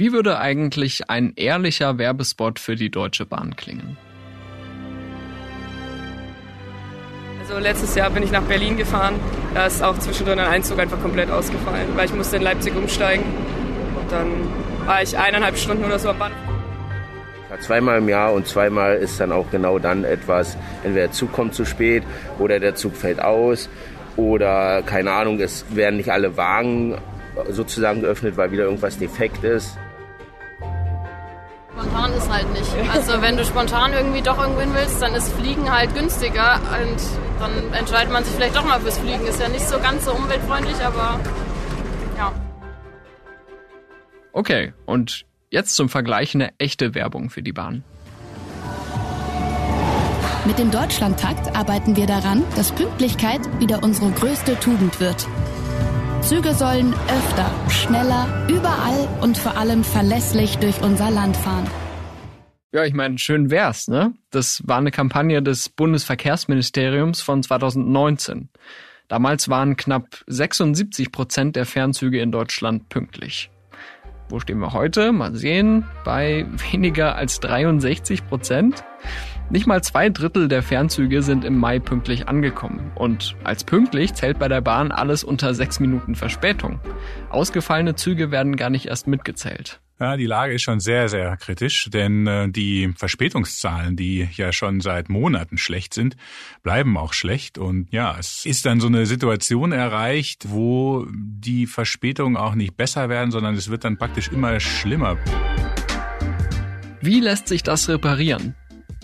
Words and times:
Wie 0.00 0.14
würde 0.14 0.38
eigentlich 0.38 1.10
ein 1.10 1.34
ehrlicher 1.36 1.98
Werbespot 1.98 2.58
für 2.58 2.74
die 2.74 2.90
Deutsche 2.90 3.26
Bahn 3.26 3.54
klingen? 3.54 3.98
Also 7.40 7.58
letztes 7.58 7.94
Jahr 7.96 8.08
bin 8.08 8.22
ich 8.22 8.30
nach 8.30 8.44
Berlin 8.44 8.78
gefahren. 8.78 9.16
Da 9.52 9.66
ist 9.66 9.82
auch 9.82 9.98
zwischendrin 9.98 10.38
ein 10.38 10.46
Einzug 10.46 10.78
einfach 10.78 10.98
komplett 11.02 11.30
ausgefallen, 11.30 11.86
weil 11.96 12.06
ich 12.06 12.14
musste 12.14 12.36
in 12.36 12.42
Leipzig 12.42 12.74
umsteigen. 12.74 13.26
Und 14.00 14.10
dann 14.10 14.28
war 14.86 15.02
ich 15.02 15.18
eineinhalb 15.18 15.58
Stunden 15.58 15.84
oder 15.84 15.98
so 15.98 16.08
am 16.08 16.18
Bahnhof. 16.18 16.38
Zweimal 17.60 17.98
im 17.98 18.08
Jahr 18.08 18.32
und 18.32 18.46
zweimal 18.46 18.96
ist 18.96 19.20
dann 19.20 19.32
auch 19.32 19.50
genau 19.50 19.78
dann 19.78 20.04
etwas, 20.04 20.56
entweder 20.82 21.08
der 21.08 21.12
Zug 21.12 21.30
kommt 21.30 21.52
zu 21.54 21.66
spät 21.66 22.04
oder 22.38 22.58
der 22.58 22.74
Zug 22.74 22.96
fällt 22.96 23.20
aus 23.20 23.68
oder 24.16 24.80
keine 24.80 25.12
Ahnung, 25.12 25.38
es 25.40 25.66
werden 25.68 25.98
nicht 25.98 26.10
alle 26.10 26.38
Wagen 26.38 26.96
sozusagen 27.50 28.00
geöffnet, 28.00 28.38
weil 28.38 28.50
wieder 28.50 28.64
irgendwas 28.64 28.96
defekt 28.96 29.44
ist. 29.44 29.76
Spontan 31.80 32.12
ist 32.12 32.30
halt 32.30 32.52
nicht. 32.52 32.70
Also 32.92 33.22
wenn 33.22 33.38
du 33.38 33.44
spontan 33.44 33.94
irgendwie 33.94 34.20
doch 34.20 34.38
irgendwo 34.38 34.60
hin 34.60 34.74
willst, 34.74 35.00
dann 35.00 35.14
ist 35.14 35.32
Fliegen 35.32 35.70
halt 35.70 35.94
günstiger 35.94 36.56
und 36.56 37.00
dann 37.38 37.72
entscheidet 37.72 38.12
man 38.12 38.22
sich 38.22 38.34
vielleicht 38.34 38.54
doch 38.54 38.66
mal 38.66 38.80
fürs 38.80 38.98
Fliegen. 38.98 39.26
Ist 39.26 39.40
ja 39.40 39.48
nicht 39.48 39.66
so 39.66 39.78
ganz 39.78 40.04
so 40.04 40.12
umweltfreundlich, 40.12 40.76
aber 40.84 41.18
ja. 42.18 42.32
Okay, 44.32 44.74
und 44.84 45.24
jetzt 45.48 45.74
zum 45.74 45.88
Vergleich 45.88 46.34
eine 46.34 46.50
echte 46.58 46.94
Werbung 46.94 47.30
für 47.30 47.42
die 47.42 47.52
Bahn. 47.52 47.82
Mit 50.44 50.58
dem 50.58 50.70
Deutschlandtakt 50.70 51.56
arbeiten 51.56 51.96
wir 51.96 52.06
daran, 52.06 52.44
dass 52.56 52.72
Pünktlichkeit 52.72 53.40
wieder 53.58 53.82
unsere 53.82 54.10
größte 54.10 54.60
Tugend 54.60 55.00
wird. 55.00 55.26
Züge 56.22 56.54
sollen 56.54 56.92
öfter, 56.92 57.50
schneller, 57.70 58.28
überall 58.48 59.08
und 59.22 59.38
vor 59.38 59.56
allem 59.56 59.82
verlässlich 59.82 60.58
durch 60.58 60.80
unser 60.82 61.10
Land 61.10 61.36
fahren. 61.36 61.66
Ja, 62.72 62.84
ich 62.84 62.92
meine, 62.92 63.18
schön 63.18 63.50
wär's, 63.50 63.88
ne? 63.88 64.12
Das 64.30 64.62
war 64.66 64.78
eine 64.78 64.90
Kampagne 64.90 65.42
des 65.42 65.70
Bundesverkehrsministeriums 65.70 67.22
von 67.22 67.42
2019. 67.42 68.50
Damals 69.08 69.48
waren 69.48 69.76
knapp 69.76 70.22
76 70.26 71.10
Prozent 71.10 71.56
der 71.56 71.66
Fernzüge 71.66 72.20
in 72.20 72.30
Deutschland 72.30 72.88
pünktlich. 72.90 73.50
Wo 74.28 74.38
stehen 74.38 74.60
wir 74.60 74.72
heute? 74.72 75.10
Mal 75.10 75.34
sehen. 75.34 75.84
Bei 76.04 76.46
weniger 76.70 77.16
als 77.16 77.40
63 77.40 78.26
Prozent. 78.28 78.84
Nicht 79.50 79.66
mal 79.66 79.82
zwei 79.82 80.10
Drittel 80.10 80.46
der 80.46 80.62
Fernzüge 80.62 81.22
sind 81.22 81.44
im 81.44 81.58
Mai 81.58 81.80
pünktlich 81.80 82.28
angekommen. 82.28 82.92
Und 82.94 83.34
als 83.42 83.64
pünktlich 83.64 84.14
zählt 84.14 84.38
bei 84.38 84.46
der 84.46 84.60
Bahn 84.60 84.92
alles 84.92 85.24
unter 85.24 85.54
sechs 85.54 85.80
Minuten 85.80 86.14
Verspätung. 86.14 86.78
Ausgefallene 87.30 87.96
Züge 87.96 88.30
werden 88.30 88.54
gar 88.54 88.70
nicht 88.70 88.86
erst 88.86 89.08
mitgezählt. 89.08 89.80
Ja, 89.98 90.16
die 90.16 90.26
Lage 90.26 90.54
ist 90.54 90.62
schon 90.62 90.78
sehr, 90.78 91.08
sehr 91.08 91.36
kritisch, 91.36 91.90
denn 91.92 92.28
äh, 92.28 92.48
die 92.48 92.94
Verspätungszahlen, 92.96 93.96
die 93.96 94.28
ja 94.34 94.52
schon 94.52 94.80
seit 94.80 95.08
Monaten 95.08 95.58
schlecht 95.58 95.94
sind, 95.94 96.16
bleiben 96.62 96.96
auch 96.96 97.12
schlecht. 97.12 97.58
Und 97.58 97.88
ja, 97.90 98.16
es 98.20 98.46
ist 98.46 98.64
dann 98.66 98.78
so 98.78 98.86
eine 98.86 99.04
Situation 99.04 99.72
erreicht, 99.72 100.44
wo 100.50 101.06
die 101.12 101.66
Verspätungen 101.66 102.36
auch 102.36 102.54
nicht 102.54 102.76
besser 102.76 103.08
werden, 103.08 103.32
sondern 103.32 103.56
es 103.56 103.68
wird 103.68 103.82
dann 103.82 103.98
praktisch 103.98 104.28
immer 104.28 104.60
schlimmer. 104.60 105.18
Wie 107.02 107.18
lässt 107.18 107.48
sich 107.48 107.64
das 107.64 107.88
reparieren? 107.88 108.54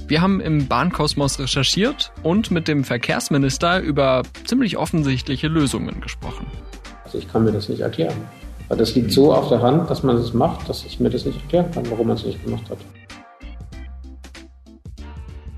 Wir 0.08 0.22
haben 0.22 0.40
im 0.40 0.68
Bahnkosmos 0.68 1.40
recherchiert 1.40 2.12
und 2.22 2.52
mit 2.52 2.68
dem 2.68 2.84
Verkehrsminister 2.84 3.80
über 3.80 4.22
ziemlich 4.44 4.76
offensichtliche 4.76 5.48
Lösungen 5.48 6.00
gesprochen. 6.00 6.46
Also 7.02 7.18
ich 7.18 7.26
kann 7.26 7.42
mir 7.42 7.50
das 7.50 7.68
nicht 7.68 7.80
erklären. 7.80 8.14
Weil 8.68 8.78
das 8.78 8.94
liegt 8.94 9.10
so 9.10 9.34
auf 9.34 9.48
der 9.48 9.62
Hand, 9.62 9.90
dass 9.90 10.04
man 10.04 10.16
es 10.16 10.32
macht, 10.32 10.68
dass 10.68 10.84
ich 10.84 11.00
mir 11.00 11.10
das 11.10 11.24
nicht 11.24 11.40
erklären 11.42 11.72
kann, 11.72 11.90
warum 11.90 12.06
man 12.06 12.16
es 12.16 12.24
nicht 12.24 12.44
gemacht 12.44 12.70
hat. 12.70 12.78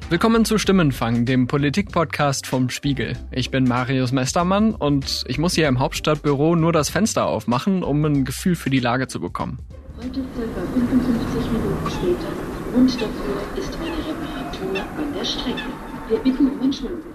Willkommen 0.08 0.47
zu 0.47 0.56
Stimmenfang, 0.56 1.26
dem 1.26 1.47
Politik-Podcast 1.47 2.47
vom 2.47 2.70
Spiegel. 2.70 3.19
Ich 3.31 3.50
bin 3.50 3.64
Marius 3.64 4.12
Mestermann 4.12 4.75
und 4.75 5.25
ich 5.26 5.37
muss 5.37 5.56
hier 5.56 5.69
im 5.69 5.78
Hauptstadtbüro 5.78 6.56
nur 6.56 6.72
das 6.72 6.88
Fenster 6.88 7.26
aufmachen, 7.26 7.82
um 7.82 8.03
ein 8.06 8.25
Gefühl 8.25 8.56
für 8.56 8.70
die 8.70 8.81
Lage 8.81 9.08
zu 9.08 9.20
bekommen. 9.20 9.58
Heute 9.98 10.25
circa 10.34 10.62
55 10.72 11.53
Minuten 11.53 11.91
später. 11.91 12.48
Grund 12.72 12.94
dafür 12.94 13.41
ist 13.56 13.75
eine 13.76 13.97
Reparatur 13.97 14.81
an 14.98 15.14
der 15.14 15.17
Strecke. 15.28 15.62
Wir 16.08 16.18
bitten 16.18 16.48
um 16.48 16.62
Entschuldigung. 16.62 17.12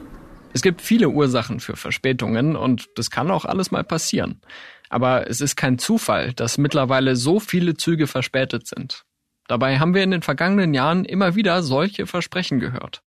Es 0.54 0.62
gibt 0.62 0.82
viele 0.82 1.10
Ursachen 1.10 1.60
für 1.60 1.76
Verspätungen 1.76 2.56
und 2.56 2.88
das 2.96 3.10
kann 3.10 3.32
auch 3.32 3.46
alles 3.46 3.72
mal 3.72 3.84
passieren. 3.84 4.42
Aber 4.90 5.28
es 5.28 5.42
ist 5.42 5.56
kein 5.56 5.80
Zufall, 5.80 6.34
dass 6.34 6.60
mittlerweile 6.60 7.16
so 7.16 7.40
viele 7.40 7.76
Züge 7.76 8.06
verspätet 8.06 8.68
sind. 8.68 9.04
Dabei 9.48 9.80
haben 9.80 9.96
wir 9.96 10.04
in 10.04 10.12
den 10.12 10.22
vergangenen 10.22 10.74
Jahren 10.76 11.06
immer 11.06 11.36
wieder 11.36 11.64
solche 11.64 12.06
Versprechen 12.06 12.60
gehört. 12.60 13.02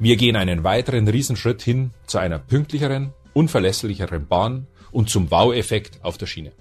Wir 0.00 0.16
gehen 0.16 0.36
einen 0.36 0.64
weiteren 0.64 1.06
Riesenschritt 1.06 1.62
hin 1.62 1.92
zu 2.06 2.18
einer 2.18 2.38
pünktlicheren, 2.38 3.12
unverlässlicheren 3.34 4.26
Bahn 4.26 4.66
und 4.90 5.08
zum 5.08 5.30
Wow-Effekt 5.30 6.04
auf 6.04 6.18
der 6.18 6.26
Schiene. 6.26 6.52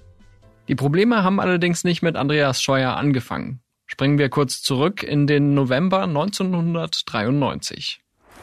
Die 0.68 0.76
Probleme 0.76 1.24
haben 1.24 1.40
allerdings 1.40 1.84
nicht 1.84 2.02
mit 2.02 2.16
Andreas 2.16 2.62
Scheuer 2.62 2.96
angefangen. 2.96 3.62
Springen 3.88 4.18
wir 4.18 4.30
kurz 4.30 4.62
zurück 4.62 5.02
in 5.02 5.28
den 5.28 5.54
November 5.54 6.04
1993. 6.04 8.02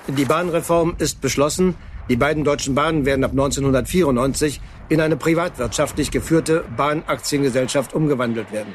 Die 0.08 0.24
Bahnreform 0.24 0.96
ist 0.98 1.20
beschlossen. 1.20 1.74
Die 2.08 2.16
beiden 2.16 2.44
deutschen 2.44 2.74
Bahnen 2.74 3.06
werden 3.06 3.24
ab 3.24 3.30
1994 3.30 4.60
in 4.88 5.00
eine 5.00 5.16
privatwirtschaftlich 5.16 6.10
geführte 6.10 6.64
Bahnaktiengesellschaft 6.76 7.94
umgewandelt 7.94 8.52
werden. 8.52 8.72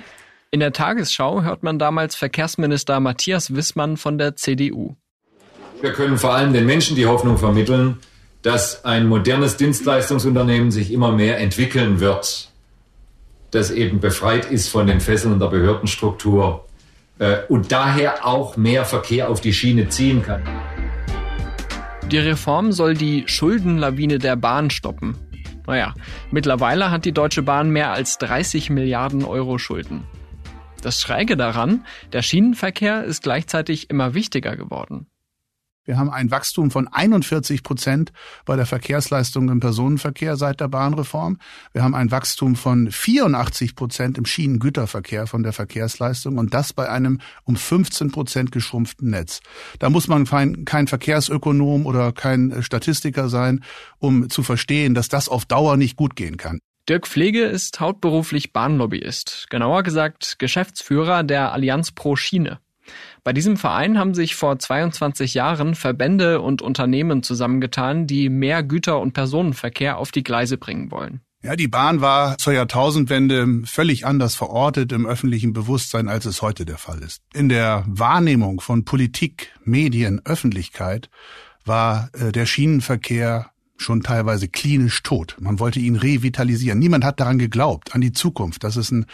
In 0.52 0.60
der 0.60 0.74
Tagesschau 0.74 1.44
hört 1.44 1.62
man 1.62 1.78
damals 1.78 2.16
Verkehrsminister 2.16 3.00
Matthias 3.00 3.54
Wissmann 3.56 3.98
von 3.98 4.18
der 4.18 4.36
CDU. 4.36 4.96
Wir 5.82 5.94
können 5.94 6.18
vor 6.18 6.34
allem 6.34 6.54
den 6.54 6.66
Menschen 6.66 6.96
die 6.96 7.06
Hoffnung 7.06 7.38
vermitteln, 7.38 7.98
dass 8.42 8.84
ein 8.86 9.08
modernes 9.08 9.58
Dienstleistungsunternehmen 9.58 10.72
sich 10.72 10.92
immer 10.92 11.12
mehr 11.12 11.40
entwickeln 11.40 12.00
wird, 12.00 12.50
das 13.52 13.72
eben 13.72 14.00
befreit 14.00 14.46
ist 14.46 14.70
von 14.70 14.88
den 14.88 15.00
Fesseln 15.00 15.40
der 15.40 15.48
Behördenstruktur 15.48 16.66
äh, 17.20 17.38
und 17.48 17.72
daher 17.72 18.26
auch 18.26 18.58
mehr 18.58 18.86
Verkehr 18.86 19.30
auf 19.30 19.42
die 19.42 19.54
Schiene 19.54 19.90
ziehen 19.90 20.24
kann. 20.24 20.42
Die 22.12 22.18
Reform 22.18 22.72
soll 22.72 22.96
die 22.96 23.24
Schuldenlawine 23.28 24.18
der 24.18 24.36
Bahn 24.36 24.70
stoppen. 24.72 25.16
Naja, 25.68 25.94
mittlerweile 26.32 26.90
hat 26.90 27.06
die 27.06 27.12
Deutsche 27.12 27.44
Bahn 27.44 27.70
mehr 27.70 27.92
als 27.92 28.18
30 28.18 28.72
Milliarden 28.72 29.24
Euro 29.24 29.60
Schulden. 29.60 30.06
Das 30.82 31.02
Schräge 31.02 31.38
daran, 31.38 31.86
der 32.14 32.24
Schienenverkehr 32.24 33.04
ist 33.04 33.22
gleichzeitig 33.22 33.90
immer 33.90 34.16
wichtiger 34.16 34.56
geworden. 34.56 35.06
Wir 35.90 35.98
haben 35.98 36.12
ein 36.12 36.30
Wachstum 36.30 36.70
von 36.70 36.88
41 36.88 37.64
Prozent 37.64 38.14
bei 38.46 38.56
der 38.56 38.68
Verkehrsleistung 38.68 39.50
im 39.50 39.60
Personenverkehr 39.60 40.36
seit 40.36 40.60
der 40.60 40.68
Bahnreform. 40.68 41.40
Wir 41.74 41.82
haben 41.82 41.96
ein 41.96 42.12
Wachstum 42.12 42.56
von 42.56 42.92
84 42.92 43.76
Prozent 43.76 44.20
im 44.20 44.26
Schienengüterverkehr 44.26 45.26
von 45.26 45.42
der 45.42 45.52
Verkehrsleistung 45.52 46.38
und 46.38 46.54
das 46.54 46.74
bei 46.74 46.88
einem 46.88 47.20
um 47.44 47.56
15 47.56 48.12
Prozent 48.12 48.52
geschrumpften 48.52 49.10
Netz. 49.10 49.40
Da 49.80 49.90
muss 49.90 50.08
man 50.08 50.26
kein, 50.26 50.86
Verkehrsökonom 50.88 51.88
oder 51.88 52.12
kein 52.12 52.62
Statistiker 52.62 53.28
sein, 53.28 53.64
um 53.98 54.30
zu 54.30 54.44
verstehen, 54.44 54.94
dass 54.94 55.10
das 55.10 55.28
auf 55.28 55.46
Dauer 55.46 55.76
nicht 55.76 55.96
gut 55.96 56.16
gehen 56.16 56.38
kann. 56.38 56.60
Dirk 56.88 57.08
Pflege 57.08 57.46
ist 57.46 57.80
hauptberuflich 57.80 58.54
Bahnlobbyist, 58.54 59.48
genauer 59.50 59.82
gesagt 59.82 60.38
Geschäftsführer 60.38 61.24
der 61.24 61.52
Allianz 61.52 61.92
Pro 61.92 62.16
Schiene. 62.16 62.60
Bei 63.24 63.34
diesem 63.34 63.58
Verein 63.58 63.98
haben 63.98 64.14
sich 64.14 64.36
vor 64.36 64.58
22 64.58 65.34
Jahren 65.34 65.76
Verbände 65.76 66.42
und 66.42 66.62
Unternehmen 66.62 67.24
zusammengetan, 67.24 68.08
die 68.08 68.30
mehr 68.30 68.64
Güter- 68.64 69.00
und 69.00 69.14
Personenverkehr 69.14 69.98
auf 69.98 70.12
die 70.12 70.24
Gleise 70.24 70.58
bringen 70.58 70.92
wollen. 70.92 71.22
Ja, 71.42 71.56
die 71.56 71.70
Bahn 71.70 72.02
war 72.02 72.38
zur 72.38 72.52
Jahrtausendwende 72.52 73.62
völlig 73.64 74.06
anders 74.06 74.36
verortet 74.36 74.92
im 74.92 75.06
öffentlichen 75.06 75.54
Bewusstsein, 75.54 76.10
als 76.10 76.26
es 76.26 76.42
heute 76.42 76.66
der 76.66 76.78
Fall 76.78 77.00
ist. 77.00 77.22
In 77.34 77.48
der 77.48 77.86
Wahrnehmung 77.88 78.60
von 78.60 78.84
Politik, 78.84 79.54
Medien, 79.64 80.22
Öffentlichkeit 80.26 81.10
war 81.64 82.10
äh, 82.14 82.34
der 82.34 82.46
Schienenverkehr 82.46 83.52
schon 83.78 84.04
teilweise 84.04 84.50
klinisch 84.50 85.02
tot. 85.04 85.38
Man 85.40 85.60
wollte 85.60 85.80
ihn 85.80 85.96
revitalisieren. 85.96 86.78
Niemand 86.78 87.06
hat 87.06 87.22
daran 87.22 87.40
geglaubt, 87.40 87.96
an 87.96 88.02
die 88.02 88.12
Zukunft, 88.12 88.66
dass 88.66 88.76
es 88.76 88.92
ein 88.92 89.06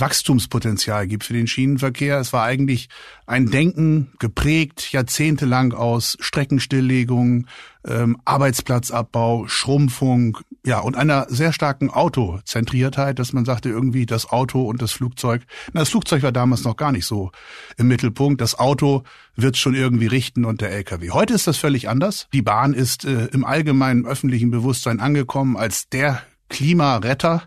Wachstumspotenzial 0.00 1.06
gibt 1.06 1.24
für 1.24 1.32
den 1.32 1.46
Schienenverkehr. 1.46 2.18
Es 2.18 2.32
war 2.32 2.44
eigentlich 2.44 2.88
ein 3.26 3.46
Denken 3.46 4.12
geprägt 4.18 4.92
jahrzehntelang 4.92 5.72
aus 5.72 6.16
Streckenstilllegung, 6.20 7.46
ähm, 7.86 8.18
Arbeitsplatzabbau, 8.24 9.46
Schrumpfung, 9.48 10.38
ja, 10.64 10.80
und 10.80 10.96
einer 10.96 11.26
sehr 11.28 11.52
starken 11.52 11.90
Autozentriertheit, 11.90 13.18
dass 13.18 13.32
man 13.32 13.44
sagte 13.44 13.68
irgendwie 13.68 14.06
das 14.06 14.30
Auto 14.30 14.62
und 14.62 14.82
das 14.82 14.92
Flugzeug. 14.92 15.42
Na, 15.72 15.80
das 15.80 15.88
Flugzeug 15.88 16.22
war 16.22 16.32
damals 16.32 16.64
noch 16.64 16.76
gar 16.76 16.92
nicht 16.92 17.06
so 17.06 17.30
im 17.76 17.88
Mittelpunkt. 17.88 18.40
Das 18.40 18.58
Auto 18.58 19.04
wird 19.34 19.56
schon 19.56 19.74
irgendwie 19.74 20.06
richten 20.06 20.44
und 20.44 20.60
der 20.60 20.70
LKW. 20.72 21.10
Heute 21.10 21.34
ist 21.34 21.46
das 21.46 21.56
völlig 21.56 21.88
anders. 21.88 22.28
Die 22.32 22.42
Bahn 22.42 22.74
ist 22.74 23.04
äh, 23.04 23.26
im 23.26 23.44
allgemeinen 23.44 24.04
öffentlichen 24.04 24.50
Bewusstsein 24.50 25.00
angekommen 25.00 25.56
als 25.56 25.88
der 25.88 26.22
Klimaretter 26.48 27.42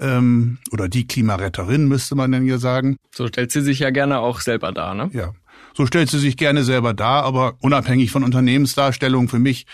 ähm, 0.00 0.58
oder 0.72 0.88
die 0.88 1.06
Klimaretterin, 1.06 1.86
müsste 1.86 2.14
man 2.14 2.32
dann 2.32 2.46
ja 2.46 2.58
sagen. 2.58 2.96
So 3.14 3.28
stellt 3.28 3.52
sie 3.52 3.60
sich 3.60 3.78
ja 3.78 3.90
gerne 3.90 4.18
auch 4.18 4.40
selber 4.40 4.72
dar, 4.72 4.94
ne? 4.94 5.10
Ja. 5.12 5.32
So 5.74 5.86
stellt 5.86 6.10
sie 6.10 6.18
sich 6.18 6.36
gerne 6.36 6.64
selber 6.64 6.94
dar, 6.94 7.24
aber 7.24 7.54
unabhängig 7.60 8.10
von 8.10 8.24
Unternehmensdarstellung 8.24 9.28
für 9.28 9.38
mich 9.38 9.66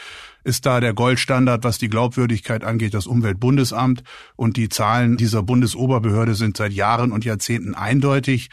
ist 0.47 0.65
da 0.65 0.79
der 0.79 0.95
Goldstandard, 0.95 1.65
was 1.65 1.79
die 1.79 1.89
Glaubwürdigkeit 1.89 2.63
angeht, 2.63 2.95
das 2.95 3.09
Umweltbundesamt. 3.09 4.05
Und 4.37 4.57
die 4.57 4.69
Zahlen 4.69 5.17
dieser 5.17 5.43
Bundesoberbehörde 5.43 6.37
sind 6.37 6.57
seit 6.57 6.73
Jahren 6.73 7.11
und 7.11 7.25
Jahrzehnten 7.25 7.75
eindeutig. 7.75 8.49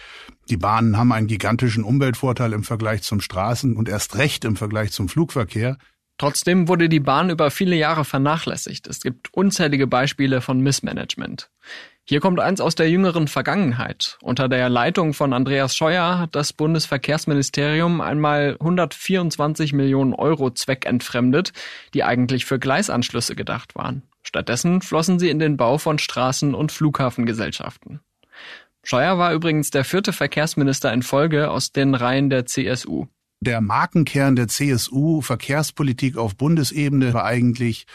Die 0.50 0.58
Bahnen 0.58 0.98
haben 0.98 1.12
einen 1.12 1.28
gigantischen 1.28 1.84
Umweltvorteil 1.84 2.54
im 2.54 2.64
Vergleich 2.64 3.04
zum 3.04 3.22
Straßen 3.22 3.76
und 3.76 3.88
erst 3.90 4.18
recht 4.18 4.44
im 4.44 4.56
Vergleich 4.56 4.92
zum 4.92 5.08
Flugverkehr. 5.08 5.78
Trotzdem 6.18 6.68
wurde 6.68 6.90
die 6.90 7.00
Bahn 7.00 7.30
über 7.30 7.52
viele 7.52 7.76
Jahre 7.76 8.06
vernachlässigt. 8.06 8.88
Es 8.88 9.02
gibt 9.02 9.34
unzählige 9.34 9.88
Beispiele 9.88 10.42
von 10.42 10.60
Missmanagement. 10.60 11.50
Hier 12.06 12.20
kommt 12.20 12.42
eins 12.42 12.60
aus 12.60 12.76
der 12.76 12.90
jüngeren 12.90 13.30
Vergangenheit. 13.30 14.18
Unter 14.22 14.50
der 14.50 14.68
Leitung 14.68 15.14
von 15.14 15.32
Andreas 15.32 15.76
Scheuer 15.76 16.20
hat 16.20 16.36
das 16.36 16.52
Bundesverkehrsministerium 16.52 18.02
einmal 18.02 18.58
124 18.60 19.72
Millionen 19.72 20.14
Euro 20.14 20.52
zweckentfremdet, 20.52 21.54
die 21.94 22.04
eigentlich 22.04 22.44
für 22.44 22.60
Gleisanschlüsse 22.60 23.36
gedacht 23.36 23.76
waren. 23.76 24.04
Stattdessen 24.22 24.82
flossen 24.82 25.18
sie 25.18 25.30
in 25.30 25.40
den 25.40 25.56
Bau 25.56 25.78
von 25.78 25.98
Straßen- 25.98 26.54
und 26.54 26.74
Flughafengesellschaften. 26.74 28.02
Scheuer 28.84 29.18
war 29.18 29.34
übrigens 29.34 29.72
der 29.72 29.86
vierte 29.86 30.12
Verkehrsminister 30.12 30.92
in 30.92 31.04
Folge 31.04 31.50
aus 31.50 31.72
den 31.72 31.96
Reihen 31.96 32.30
der 32.30 32.46
CSU. 32.46 33.08
Der 33.44 33.60
Markenkern 33.60 34.38
der 34.38 34.48
CSU 34.48 35.20
Verkehrspolitik 35.20 36.16
auf 36.16 36.38
Bundesebene 36.38 37.14
war 37.14 37.26
eigentlich 37.26 37.88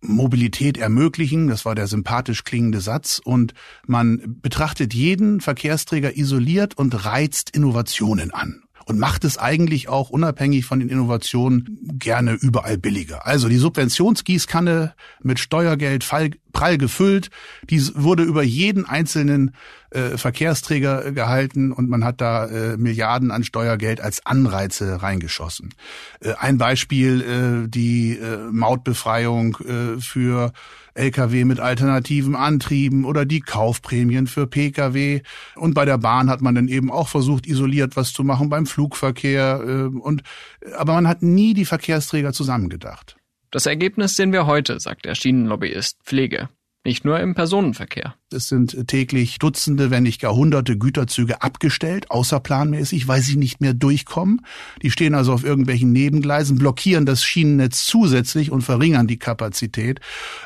Mobilität 0.00 0.78
ermöglichen, 0.78 1.46
das 1.46 1.64
war 1.64 1.76
der 1.76 1.86
sympathisch 1.86 2.42
klingende 2.42 2.80
Satz, 2.80 3.20
und 3.24 3.54
man 3.86 4.20
betrachtet 4.42 4.94
jeden 4.94 5.40
Verkehrsträger 5.40 6.16
isoliert 6.16 6.76
und 6.76 7.04
reizt 7.04 7.50
Innovationen 7.50 8.32
an 8.32 8.64
und 8.86 8.98
macht 8.98 9.24
es 9.24 9.38
eigentlich 9.38 9.88
auch 9.88 10.10
unabhängig 10.10 10.64
von 10.64 10.80
den 10.80 10.88
Innovationen 10.88 11.78
gerne 11.98 12.32
überall 12.34 12.78
billiger. 12.78 13.26
Also 13.26 13.48
die 13.48 13.58
Subventionsgießkanne 13.58 14.94
mit 15.22 15.38
Steuergeld 15.38 16.04
prall 16.56 16.78
gefüllt, 16.78 17.28
die 17.68 17.82
wurde 17.94 18.22
über 18.22 18.42
jeden 18.42 18.86
einzelnen 18.86 19.54
äh, 19.90 20.16
Verkehrsträger 20.16 21.12
gehalten 21.12 21.70
und 21.70 21.90
man 21.90 22.02
hat 22.02 22.22
da 22.22 22.46
äh, 22.46 22.78
Milliarden 22.78 23.30
an 23.30 23.44
Steuergeld 23.44 24.00
als 24.00 24.24
Anreize 24.24 25.02
reingeschossen. 25.02 25.74
Äh, 26.20 26.32
ein 26.38 26.56
Beispiel 26.56 27.20
äh, 27.20 27.68
die 27.68 28.16
äh, 28.16 28.38
Mautbefreiung 28.50 29.58
äh, 29.58 30.00
für 30.00 30.52
Lkw 30.94 31.44
mit 31.44 31.60
alternativen 31.60 32.34
Antrieben 32.34 33.04
oder 33.04 33.26
die 33.26 33.40
Kaufprämien 33.40 34.26
für 34.26 34.46
Pkw. 34.46 35.20
Und 35.56 35.74
bei 35.74 35.84
der 35.84 35.98
Bahn 35.98 36.30
hat 36.30 36.40
man 36.40 36.54
dann 36.54 36.68
eben 36.68 36.90
auch 36.90 37.08
versucht, 37.08 37.46
isoliert 37.46 37.96
was 37.96 38.14
zu 38.14 38.24
machen 38.24 38.48
beim 38.48 38.64
Flugverkehr. 38.64 39.60
Äh, 39.62 39.98
und, 39.98 40.22
aber 40.74 40.94
man 40.94 41.06
hat 41.06 41.22
nie 41.22 41.52
die 41.52 41.66
Verkehrsträger 41.66 42.32
zusammengedacht. 42.32 43.15
Das 43.56 43.64
Ergebnis 43.64 44.16
sehen 44.16 44.34
wir 44.34 44.44
heute, 44.44 44.78
sagt 44.80 45.06
der 45.06 45.14
Schienenlobbyist 45.14 46.00
Pflege. 46.04 46.50
Nicht 46.84 47.06
nur 47.06 47.18
im 47.20 47.34
Personenverkehr. 47.34 48.14
Es 48.30 48.48
sind 48.48 48.86
täglich 48.86 49.38
Dutzende, 49.38 49.90
wenn 49.90 50.02
nicht 50.02 50.20
gar 50.20 50.36
hunderte 50.36 50.76
Güterzüge 50.76 51.40
abgestellt, 51.40 52.10
außerplanmäßig, 52.10 53.08
weil 53.08 53.22
sie 53.22 53.36
nicht 53.36 53.62
mehr 53.62 53.72
durchkommen. 53.72 54.44
Die 54.82 54.90
stehen 54.90 55.14
also 55.14 55.32
auf 55.32 55.42
irgendwelchen 55.42 55.90
Nebengleisen, 55.90 56.58
blockieren 56.58 57.06
das 57.06 57.24
Schienennetz 57.24 57.86
zusätzlich 57.86 58.50
und 58.50 58.60
verringern 58.60 59.06
die 59.06 59.18
Kapazität. 59.18 60.00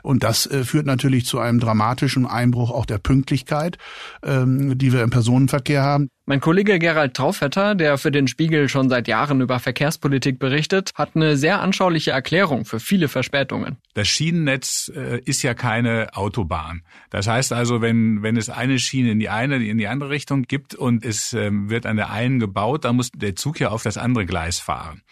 Und 0.05 0.23
das 0.23 0.47
äh, 0.47 0.63
führt 0.63 0.87
natürlich 0.87 1.27
zu 1.27 1.41
einem 1.41 1.59
dramatischen 1.59 2.27
Einbruch 2.27 2.71
auch 2.71 2.87
der 2.87 2.99
Pünktlichkeit, 2.99 3.77
ähm, 4.23 4.79
die 4.79 4.93
wir 4.93 5.03
im 5.03 5.11
Personenverkehr 5.11 5.83
haben. 5.83 6.11
Mein 6.31 6.41
Kollege 6.41 6.79
Gerald 6.79 7.15
Traufetter, 7.15 7.75
der 7.75 7.99
für 7.99 8.13
den 8.13 8.29
Spiegel 8.29 8.69
schon 8.69 8.89
seit 8.89 9.09
Jahren 9.09 9.41
über 9.41 9.59
Verkehrspolitik 9.59 10.39
berichtet, 10.39 10.93
hat 10.95 11.17
eine 11.17 11.37
sehr 11.37 11.61
anschauliche 11.61 12.13
Erklärung 12.13 12.65
für 12.65 12.79
viele 12.79 13.09
Verspätungen. 13.09 13.79
Das 13.95 14.07
Schienennetz 14.07 14.93
äh, 14.95 15.19
ist 15.25 15.43
ja 15.43 15.55
keine 15.55 16.11
Autobahn. 16.13 16.83
Das 17.11 17.27
heißt 17.27 17.53
also, 17.53 17.83
wenn, 17.83 18.23
wenn 18.23 18.37
es 18.37 18.49
eine 18.49 18.79
Schiene 18.79 19.11
in 19.11 19.19
die 19.19 19.29
eine, 19.29 19.57
in 19.57 19.77
die 19.77 19.89
andere 19.89 20.11
Richtung 20.11 20.43
gibt 20.43 20.77
und 20.77 21.05
es 21.05 21.33
ähm, 21.33 21.69
wird 21.69 21.85
an 21.85 21.97
der 21.97 22.11
einen 22.11 22.39
gebaut, 22.39 22.85
dann 22.85 22.95
muss 22.95 23.11
der 23.11 23.35
Zug 23.35 23.59
ja 23.59 23.71
auf 23.71 23.83
das 23.83 23.99
andere 23.99 24.25
Gleis 24.25 24.61
fahren. 24.61 25.03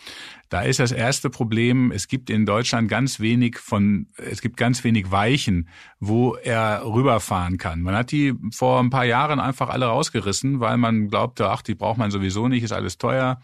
Da 0.49 0.63
ist 0.63 0.81
das 0.81 0.93
erste 0.93 1.29
Problem, 1.29 1.93
es 1.93 2.09
gibt 2.09 2.31
in 2.31 2.47
Deutschland 2.47 2.89
ganz 2.89 3.21
wenig 3.21 3.59
von, 3.59 4.07
es 4.17 4.41
gibt 4.41 4.57
ganz 4.57 4.83
wenig 4.83 5.11
Weichen, 5.11 5.69
wo 6.01 6.37
er 6.37 6.83
rüberfahren 6.85 7.59
kann. 7.59 7.83
Man 7.83 7.95
hat 7.95 8.13
die 8.13 8.35
vor 8.53 8.81
ein 8.81 8.89
paar 8.89 9.05
Jahren 9.05 9.41
einfach 9.41 9.69
alle 9.69 9.87
rausgerissen, 9.87 10.61
weil 10.61 10.79
man 10.79 11.09
glaubte, 11.09 11.51
ach, 11.51 11.61
die 11.61 11.75
braucht 11.75 11.99
man 11.99 12.11
sowieso 12.11 12.49
nicht, 12.49 12.63
ist 12.63 12.73
alles 12.73 12.97
teuer. 12.97 13.41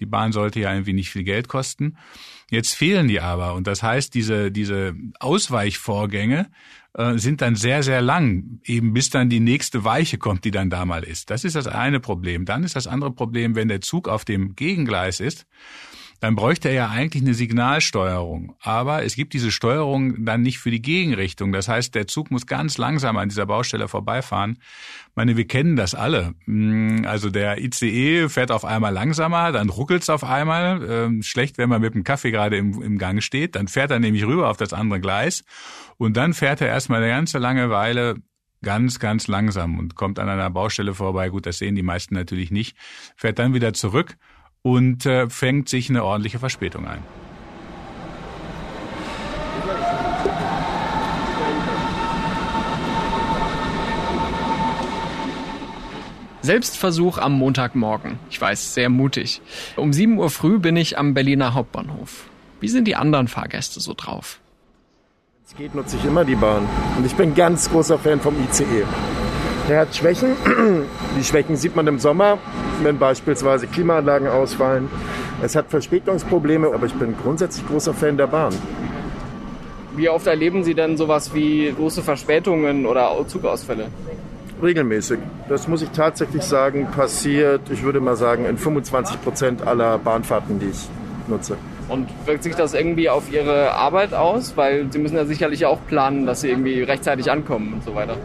Die 0.00 0.06
Bahn 0.06 0.32
sollte 0.32 0.58
ja 0.58 0.72
irgendwie 0.72 0.94
nicht 0.94 1.10
viel 1.10 1.24
Geld 1.24 1.46
kosten. 1.46 1.96
Jetzt 2.50 2.74
fehlen 2.74 3.06
die 3.06 3.20
aber. 3.20 3.54
Und 3.54 3.66
das 3.66 3.82
heißt, 3.82 4.14
diese, 4.14 4.50
diese 4.50 4.94
Ausweichvorgänge 5.20 6.50
äh, 6.94 7.18
sind 7.18 7.40
dann 7.40 7.54
sehr, 7.54 7.84
sehr 7.84 8.00
lang, 8.00 8.60
eben 8.64 8.94
bis 8.94 9.10
dann 9.10 9.28
die 9.28 9.40
nächste 9.40 9.84
Weiche 9.84 10.18
kommt, 10.18 10.44
die 10.44 10.50
dann 10.50 10.70
da 10.70 10.84
mal 10.84 11.04
ist. 11.04 11.30
Das 11.30 11.44
ist 11.44 11.54
das 11.54 11.68
eine 11.68 12.00
Problem. 12.00 12.46
Dann 12.46 12.64
ist 12.64 12.74
das 12.74 12.86
andere 12.88 13.12
Problem, 13.12 13.54
wenn 13.54 13.68
der 13.68 13.80
Zug 13.80 14.08
auf 14.08 14.24
dem 14.24 14.56
Gegengleis 14.56 15.20
ist 15.20 15.46
dann 16.20 16.34
bräuchte 16.34 16.68
er 16.68 16.74
ja 16.74 16.88
eigentlich 16.88 17.22
eine 17.22 17.34
Signalsteuerung. 17.34 18.56
Aber 18.60 19.04
es 19.04 19.14
gibt 19.14 19.34
diese 19.34 19.52
Steuerung 19.52 20.24
dann 20.24 20.42
nicht 20.42 20.58
für 20.58 20.70
die 20.70 20.82
Gegenrichtung. 20.82 21.52
Das 21.52 21.68
heißt, 21.68 21.94
der 21.94 22.08
Zug 22.08 22.30
muss 22.30 22.46
ganz 22.46 22.76
langsam 22.76 23.16
an 23.16 23.28
dieser 23.28 23.46
Baustelle 23.46 23.86
vorbeifahren. 23.86 24.58
Ich 25.10 25.16
meine, 25.16 25.36
wir 25.36 25.46
kennen 25.46 25.76
das 25.76 25.94
alle. 25.94 26.34
Hm, 26.44 27.04
also 27.06 27.30
der 27.30 27.62
ICE 27.62 28.28
fährt 28.28 28.50
auf 28.50 28.64
einmal 28.64 28.92
langsamer, 28.92 29.52
dann 29.52 29.68
ruckelt's 29.68 30.10
auf 30.10 30.24
einmal. 30.24 30.84
Ähm, 30.88 31.22
schlecht, 31.22 31.56
wenn 31.56 31.68
man 31.68 31.80
mit 31.80 31.94
dem 31.94 32.02
Kaffee 32.02 32.32
gerade 32.32 32.56
im, 32.56 32.82
im 32.82 32.98
Gang 32.98 33.22
steht. 33.22 33.54
Dann 33.54 33.68
fährt 33.68 33.92
er 33.92 34.00
nämlich 34.00 34.26
rüber 34.26 34.50
auf 34.50 34.56
das 34.56 34.72
andere 34.72 35.00
Gleis. 35.00 35.44
Und 35.98 36.16
dann 36.16 36.34
fährt 36.34 36.60
er 36.60 36.68
erstmal 36.68 37.00
eine 37.00 37.12
ganze 37.12 37.38
lange 37.38 37.70
Weile 37.70 38.16
ganz, 38.62 38.98
ganz 38.98 39.28
langsam 39.28 39.78
und 39.78 39.94
kommt 39.94 40.18
an 40.18 40.28
einer 40.28 40.50
Baustelle 40.50 40.94
vorbei. 40.94 41.28
Gut, 41.28 41.46
das 41.46 41.58
sehen 41.58 41.76
die 41.76 41.82
meisten 41.82 42.14
natürlich 42.14 42.50
nicht. 42.50 42.76
Fährt 43.16 43.38
dann 43.38 43.54
wieder 43.54 43.72
zurück 43.72 44.16
und 44.62 45.06
äh, 45.06 45.28
fängt 45.28 45.68
sich 45.68 45.90
eine 45.90 46.04
ordentliche 46.04 46.38
Verspätung 46.38 46.86
ein. 46.86 47.02
Selbstversuch 56.40 57.18
am 57.18 57.34
Montagmorgen. 57.34 58.18
Ich 58.30 58.40
weiß, 58.40 58.72
sehr 58.72 58.88
mutig. 58.88 59.42
Um 59.76 59.92
7 59.92 60.16
Uhr 60.18 60.30
früh 60.30 60.58
bin 60.58 60.76
ich 60.76 60.96
am 60.96 61.12
Berliner 61.12 61.52
Hauptbahnhof. 61.52 62.24
Wie 62.60 62.68
sind 62.68 62.86
die 62.86 62.96
anderen 62.96 63.28
Fahrgäste 63.28 63.80
so 63.80 63.92
drauf? 63.94 64.40
Es 65.46 65.54
geht, 65.56 65.74
nutze 65.74 65.96
ich 65.96 66.04
immer 66.04 66.24
die 66.24 66.36
Bahn. 66.36 66.66
Und 66.96 67.04
ich 67.04 67.14
bin 67.14 67.34
ganz 67.34 67.70
großer 67.70 67.98
Fan 67.98 68.20
vom 68.20 68.34
ICE. 68.44 68.84
Er 69.68 69.80
hat 69.80 69.94
Schwächen. 69.94 70.30
Die 71.18 71.24
Schwächen 71.24 71.56
sieht 71.56 71.76
man 71.76 71.86
im 71.86 71.98
Sommer, 71.98 72.38
wenn 72.82 72.98
beispielsweise 72.98 73.66
Klimaanlagen 73.66 74.26
ausfallen. 74.26 74.88
Es 75.42 75.54
hat 75.54 75.68
Verspätungsprobleme, 75.68 76.72
aber 76.72 76.86
ich 76.86 76.94
bin 76.94 77.14
grundsätzlich 77.22 77.66
großer 77.68 77.92
Fan 77.92 78.16
der 78.16 78.28
Bahn. 78.28 78.54
Wie 79.94 80.08
oft 80.08 80.26
erleben 80.26 80.64
Sie 80.64 80.74
denn 80.74 80.96
sowas 80.96 81.34
wie 81.34 81.70
große 81.76 82.02
Verspätungen 82.02 82.86
oder 82.86 83.14
Zugausfälle? 83.26 83.88
Regelmäßig. 84.62 85.18
Das 85.50 85.68
muss 85.68 85.82
ich 85.82 85.90
tatsächlich 85.90 86.42
sagen, 86.44 86.88
passiert, 86.90 87.60
ich 87.70 87.82
würde 87.82 88.00
mal 88.00 88.16
sagen, 88.16 88.46
in 88.46 88.56
25 88.56 89.20
Prozent 89.22 89.66
aller 89.66 89.98
Bahnfahrten, 89.98 90.58
die 90.58 90.70
ich 90.70 90.88
nutze. 91.28 91.58
Und 91.88 92.08
wirkt 92.26 92.42
sich 92.42 92.54
das 92.54 92.72
irgendwie 92.72 93.10
auf 93.10 93.30
Ihre 93.30 93.72
Arbeit 93.72 94.14
aus? 94.14 94.56
Weil 94.56 94.90
Sie 94.90 94.98
müssen 94.98 95.16
ja 95.16 95.26
sicherlich 95.26 95.66
auch 95.66 95.78
planen, 95.88 96.24
dass 96.24 96.40
Sie 96.40 96.48
irgendwie 96.48 96.82
rechtzeitig 96.82 97.30
ankommen 97.30 97.74
und 97.74 97.84
so 97.84 97.94
weiter. 97.94 98.16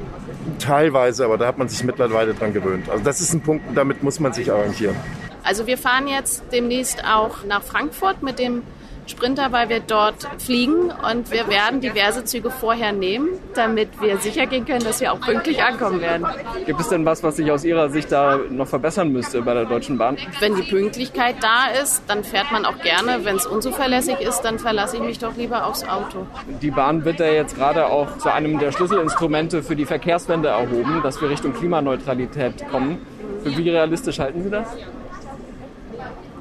Teilweise, 0.60 1.26
aber 1.26 1.38
da 1.38 1.48
hat 1.48 1.58
man 1.58 1.70
sich 1.70 1.84
mittlerweile 1.84 2.34
dran 2.34 2.54
gewöhnt. 2.54 2.90
Also 2.90 3.04
das 3.04 3.22
ist 3.22 3.34
ein 3.34 3.42
Punkt, 3.42 3.66
damit 3.76 4.04
muss 4.04 4.20
man 4.20 4.34
sich 4.34 4.52
arrangieren. 4.52 4.96
Also 5.44 5.68
wir 5.68 5.78
fahren 5.78 6.08
jetzt 6.08 6.44
demnächst 6.52 7.04
auch 7.06 7.44
nach 7.46 7.64
Frankfurt 7.64 8.24
mit 8.24 8.40
dem 8.40 8.64
Sprinter, 9.10 9.52
weil 9.52 9.70
wir 9.70 9.80
dort 9.80 10.28
fliegen 10.40 10.92
und 11.12 11.32
wir 11.32 11.48
werden 11.48 11.82
diverse 11.82 12.24
Züge 12.24 12.50
vorher 12.50 12.92
nehmen, 12.92 13.30
damit 13.54 13.90
wir 14.02 14.18
sicher 14.18 14.46
gehen 14.46 14.66
können, 14.66 14.84
dass 14.84 15.02
wir 15.02 15.14
auch 15.14 15.20
pünktlich 15.20 15.62
ankommen 15.62 16.02
werden. 16.02 16.26
Gibt 16.66 16.80
es 16.80 16.90
denn 16.90 17.06
was, 17.06 17.24
was 17.24 17.36
sich 17.36 17.52
aus 17.52 17.64
Ihrer 17.64 17.90
Sicht 17.90 18.12
da 18.12 18.40
noch 18.50 18.68
verbessern 18.68 19.12
müsste 19.12 19.42
bei 19.42 19.54
der 19.54 19.66
Deutschen 19.66 19.98
Bahn? 19.98 20.18
Wenn 20.40 20.56
die 20.56 20.64
Pünktlichkeit 20.64 21.36
da 21.42 21.68
ist, 21.82 22.04
dann 22.08 22.24
fährt 22.24 22.52
man 22.52 22.66
auch 22.66 22.80
gerne. 22.80 23.24
Wenn 23.24 23.36
es 23.36 23.46
unzuverlässig 23.46 24.20
ist, 24.20 24.42
dann 24.42 24.60
verlasse 24.60 24.98
ich 24.98 25.04
mich 25.04 25.20
doch 25.20 25.36
lieber 25.36 25.66
aufs 25.66 25.84
Auto. 25.88 26.26
Die 26.62 26.72
Bahn 26.72 27.06
wird 27.06 27.20
ja 27.20 27.28
jetzt 27.28 27.56
gerade 27.56 27.88
auch 27.88 28.18
zu 28.18 28.32
einem 28.32 28.60
der 28.60 28.72
Schlüsselinstrumente 28.72 29.64
für 29.64 29.76
die 29.76 29.86
Verkehrswende 29.86 30.50
erhoben, 30.50 31.02
dass 31.04 31.22
wir 31.22 31.30
Richtung 31.30 31.54
Klimaneutralität 31.54 32.68
kommen. 32.70 33.00
Für 33.44 33.58
wie 33.58 33.70
realistisch 33.70 34.20
halten 34.20 34.44
Sie 34.44 34.50
das? 34.50 34.68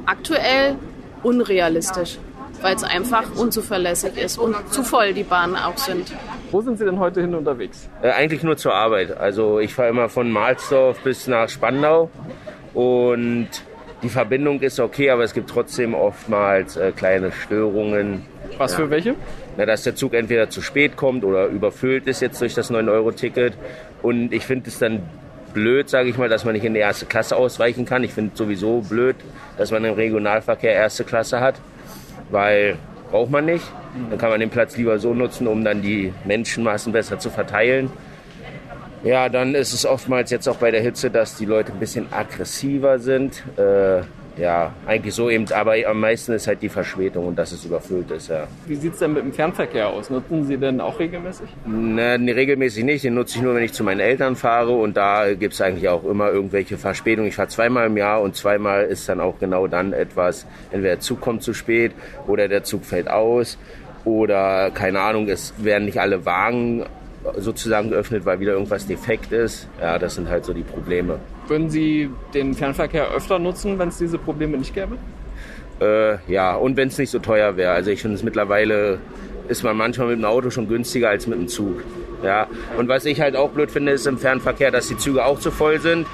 Aktuell 0.07 0.77
unrealistisch 1.23 2.19
weil 2.63 2.75
es 2.75 2.85
einfach 2.85 3.25
unzuverlässig 3.37 4.17
ist 4.17 4.39
und 4.39 4.57
zu 4.73 4.83
voll 4.83 5.13
die 5.13 5.25
Bahnen 5.25 5.57
auch 5.57 5.77
sind. 5.77 6.13
Wo 6.51 6.61
sind 6.61 6.79
Sie 6.79 6.85
denn 6.85 6.99
heute 6.99 7.21
hin 7.21 7.35
unterwegs? 7.35 7.89
Äh, 8.03 8.11
eigentlich 8.11 8.43
nur 8.43 8.57
zur 8.57 8.75
Arbeit. 8.75 9.17
Also 9.17 9.59
ich 9.59 9.75
fahre 9.75 9.89
immer 9.89 10.09
von 10.09 10.31
Mahlsdorf 10.31 11.01
bis 11.01 11.27
nach 11.27 11.49
Spandau 11.49 12.11
und 12.75 13.49
die 14.03 14.09
Verbindung 14.09 14.61
ist 14.61 14.81
okay, 14.81 15.11
aber 15.11 15.23
es 15.23 15.33
gibt 15.33 15.49
trotzdem 15.49 15.95
oftmals 15.95 16.77
äh, 16.77 16.91
kleine 16.91 17.31
Störungen. 17.31 18.27
Was 18.59 18.75
für 18.75 18.91
welche? 18.91 19.15
Na, 19.57 19.65
dass 19.65 19.85
der 19.85 19.95
Zug 19.95 20.15
entweder 20.15 20.51
zu 20.51 20.61
spät 20.61 20.97
kommt 20.97 21.25
oder 21.25 21.47
überfüllt 21.47 22.07
ist 22.07 22.21
jetzt 22.21 22.41
durch 22.41 22.55
das 22.55 22.71
9-Euro-Ticket. 22.71 23.55
Und 24.03 24.33
ich 24.33 24.45
finde 24.45 24.69
es 24.69 24.79
dann 24.79 25.03
blöd, 25.55 25.89
sage 25.89 26.09
ich 26.09 26.19
mal, 26.19 26.29
dass 26.29 26.45
man 26.45 26.55
nicht 26.55 26.65
in 26.65 26.75
die 26.75 26.81
erste 26.81 27.07
Klasse 27.07 27.37
ausweichen 27.37 27.85
kann. 27.85 28.03
Ich 28.03 28.13
finde 28.13 28.33
sowieso 28.35 28.81
blöd, 28.81 29.17
dass 29.57 29.71
man 29.71 29.85
im 29.85 29.95
Regionalverkehr 29.95 30.73
erste 30.73 31.05
Klasse 31.05 31.41
hat, 31.41 31.61
weil 32.33 32.77
braucht 33.11 33.31
man 33.31 33.45
nicht. 33.45 33.65
Dann 34.11 34.19
kann 34.19 34.31
man 34.31 34.41
den 34.41 34.51
Platz 34.51 34.77
lieber 34.77 34.99
so 34.99 35.15
nutzen, 35.15 35.47
um 35.47 35.63
dann 35.63 35.83
die 35.83 36.13
Menschenmassen 36.25 36.93
besser 36.93 37.19
zu 37.19 37.31
verteilen. 37.31 37.91
Ja, 39.05 39.29
dann 39.29 39.55
ist 39.55 39.73
es 39.73 39.85
oftmals 39.85 40.31
jetzt 40.31 40.49
auch 40.49 40.57
bei 40.57 40.71
der 40.71 40.81
Hitze, 40.81 41.11
dass 41.11 41.37
die 41.37 41.45
Leute 41.45 41.73
ein 41.73 41.79
bisschen 41.79 42.13
aggressiver 42.13 42.99
sind. 42.99 43.43
Äh, 43.57 44.03
ja, 44.37 44.73
eigentlich 44.87 45.15
so 45.15 45.29
eben, 45.29 45.51
aber 45.53 45.75
am 45.87 46.01
meisten 46.01 46.33
ist 46.33 46.47
halt 46.47 46.63
die 46.63 46.69
Verspätung 46.69 47.27
und 47.27 47.39
dass 47.39 47.53
es 47.53 47.65
überfüllt 47.65 48.11
ist, 48.11 48.29
ja. 48.29 48.47
Wie 48.67 48.75
sieht 48.75 48.95
es 48.95 48.99
denn 48.99 49.13
mit 49.13 49.23
dem 49.23 49.33
Fernverkehr 49.33 49.89
aus? 49.89 50.11
Nutzen 50.11 50.47
Sie 50.47 50.57
den 50.57 50.81
auch 50.81 50.99
regelmäßig? 50.99 51.49
Ne, 51.67 52.19
nee, 52.19 52.33
regelmäßig 52.33 52.85
nicht. 52.85 53.05
Den 53.05 53.15
nutze 53.15 53.37
ich 53.37 53.43
nur, 53.43 53.55
wenn 53.55 53.63
ich 53.63 53.73
zu 53.73 53.85
meinen 53.85 54.01
Eltern 54.01 54.37
fahre 54.37 54.73
und 54.73 54.97
da 54.97 55.35
gibt 55.35 55.55
es 55.55 55.61
eigentlich 55.61 55.89
auch 55.89 56.05
immer 56.05 56.31
irgendwelche 56.31 56.79
Verspätungen. 56.79 57.29
Ich 57.29 57.37
fahre 57.37 57.49
zweimal 57.49 57.87
im 57.87 57.97
Jahr 57.97 58.23
und 58.23 58.35
zweimal 58.37 58.85
ist 58.85 59.09
dann 59.09 59.21
auch 59.21 59.39
genau 59.39 59.67
dann 59.67 59.93
etwas, 59.93 60.47
entweder 60.71 60.95
der 60.95 61.01
Zug 61.01 61.21
kommt 61.21 61.43
zu 61.43 61.53
spät 61.53 61.93
oder 62.27 62.49
der 62.49 62.65
Zug 62.65 62.85
fällt 62.85 63.09
aus 63.09 63.59
oder 64.05 64.71
keine 64.71 65.01
Ahnung, 65.01 65.29
es 65.29 65.55
werden 65.59 65.85
nicht 65.85 66.01
alle 66.01 66.25
Wagen 66.25 66.85
sozusagen 67.37 67.91
geöffnet, 67.91 68.25
weil 68.25 68.41
wieder 68.41 68.53
irgendwas 68.53 68.87
defekt 68.87 69.33
ist. 69.33 69.69
Ja, 69.81 69.99
das 69.99 70.17
sind 70.17 70.29
halt 70.29 70.45
so 70.45 70.53
die 70.53 70.63
Probleme. 70.63 71.19
Würden 71.47 71.71
Sie 71.71 72.11
den 72.35 72.55
Fernverkehr 72.55 73.11
öfter 73.11 73.39
nutzen, 73.39 73.79
wenn 73.79 73.89
es 73.89 73.99
diese 73.99 74.19
Probleme 74.19 74.59
nicht 74.59 74.75
gäbe? 74.75 74.97
Äh, 75.81 76.19
ja, 76.31 76.55
und 76.55 76.77
wenn 76.77 76.89
es 76.89 76.99
nicht 76.99 77.11
so 77.11 77.19
teuer 77.19 77.57
wäre. 77.57 77.73
Also 77.73 77.91
ich 77.91 78.03
finde 78.03 78.17
es 78.17 78.23
mittlerweile 78.23 78.99
ist 79.49 79.63
man 79.65 79.77
manchmal 79.77 80.09
mit 80.09 80.19
dem 80.19 80.25
Auto 80.25 80.51
schon 80.51 80.69
günstiger 80.69 81.11
als 81.11 81.27
mit 81.27 81.39
dem 81.39 81.49
Zug. 81.49 81.83
Ja, 82.23 82.47
und 82.79 82.89
was 82.89 83.05
ich 83.05 83.21
halt 83.21 83.35
auch 83.35 83.51
blöd 83.51 83.71
finde, 83.71 83.93
ist 83.93 84.07
im 84.07 84.17
Fernverkehr, 84.17 84.71
dass 84.71 84.89
die 84.89 84.97
Züge 84.97 85.25
auch 85.25 85.41
zu 85.41 85.51
voll 85.51 85.81
sind. 85.81 86.07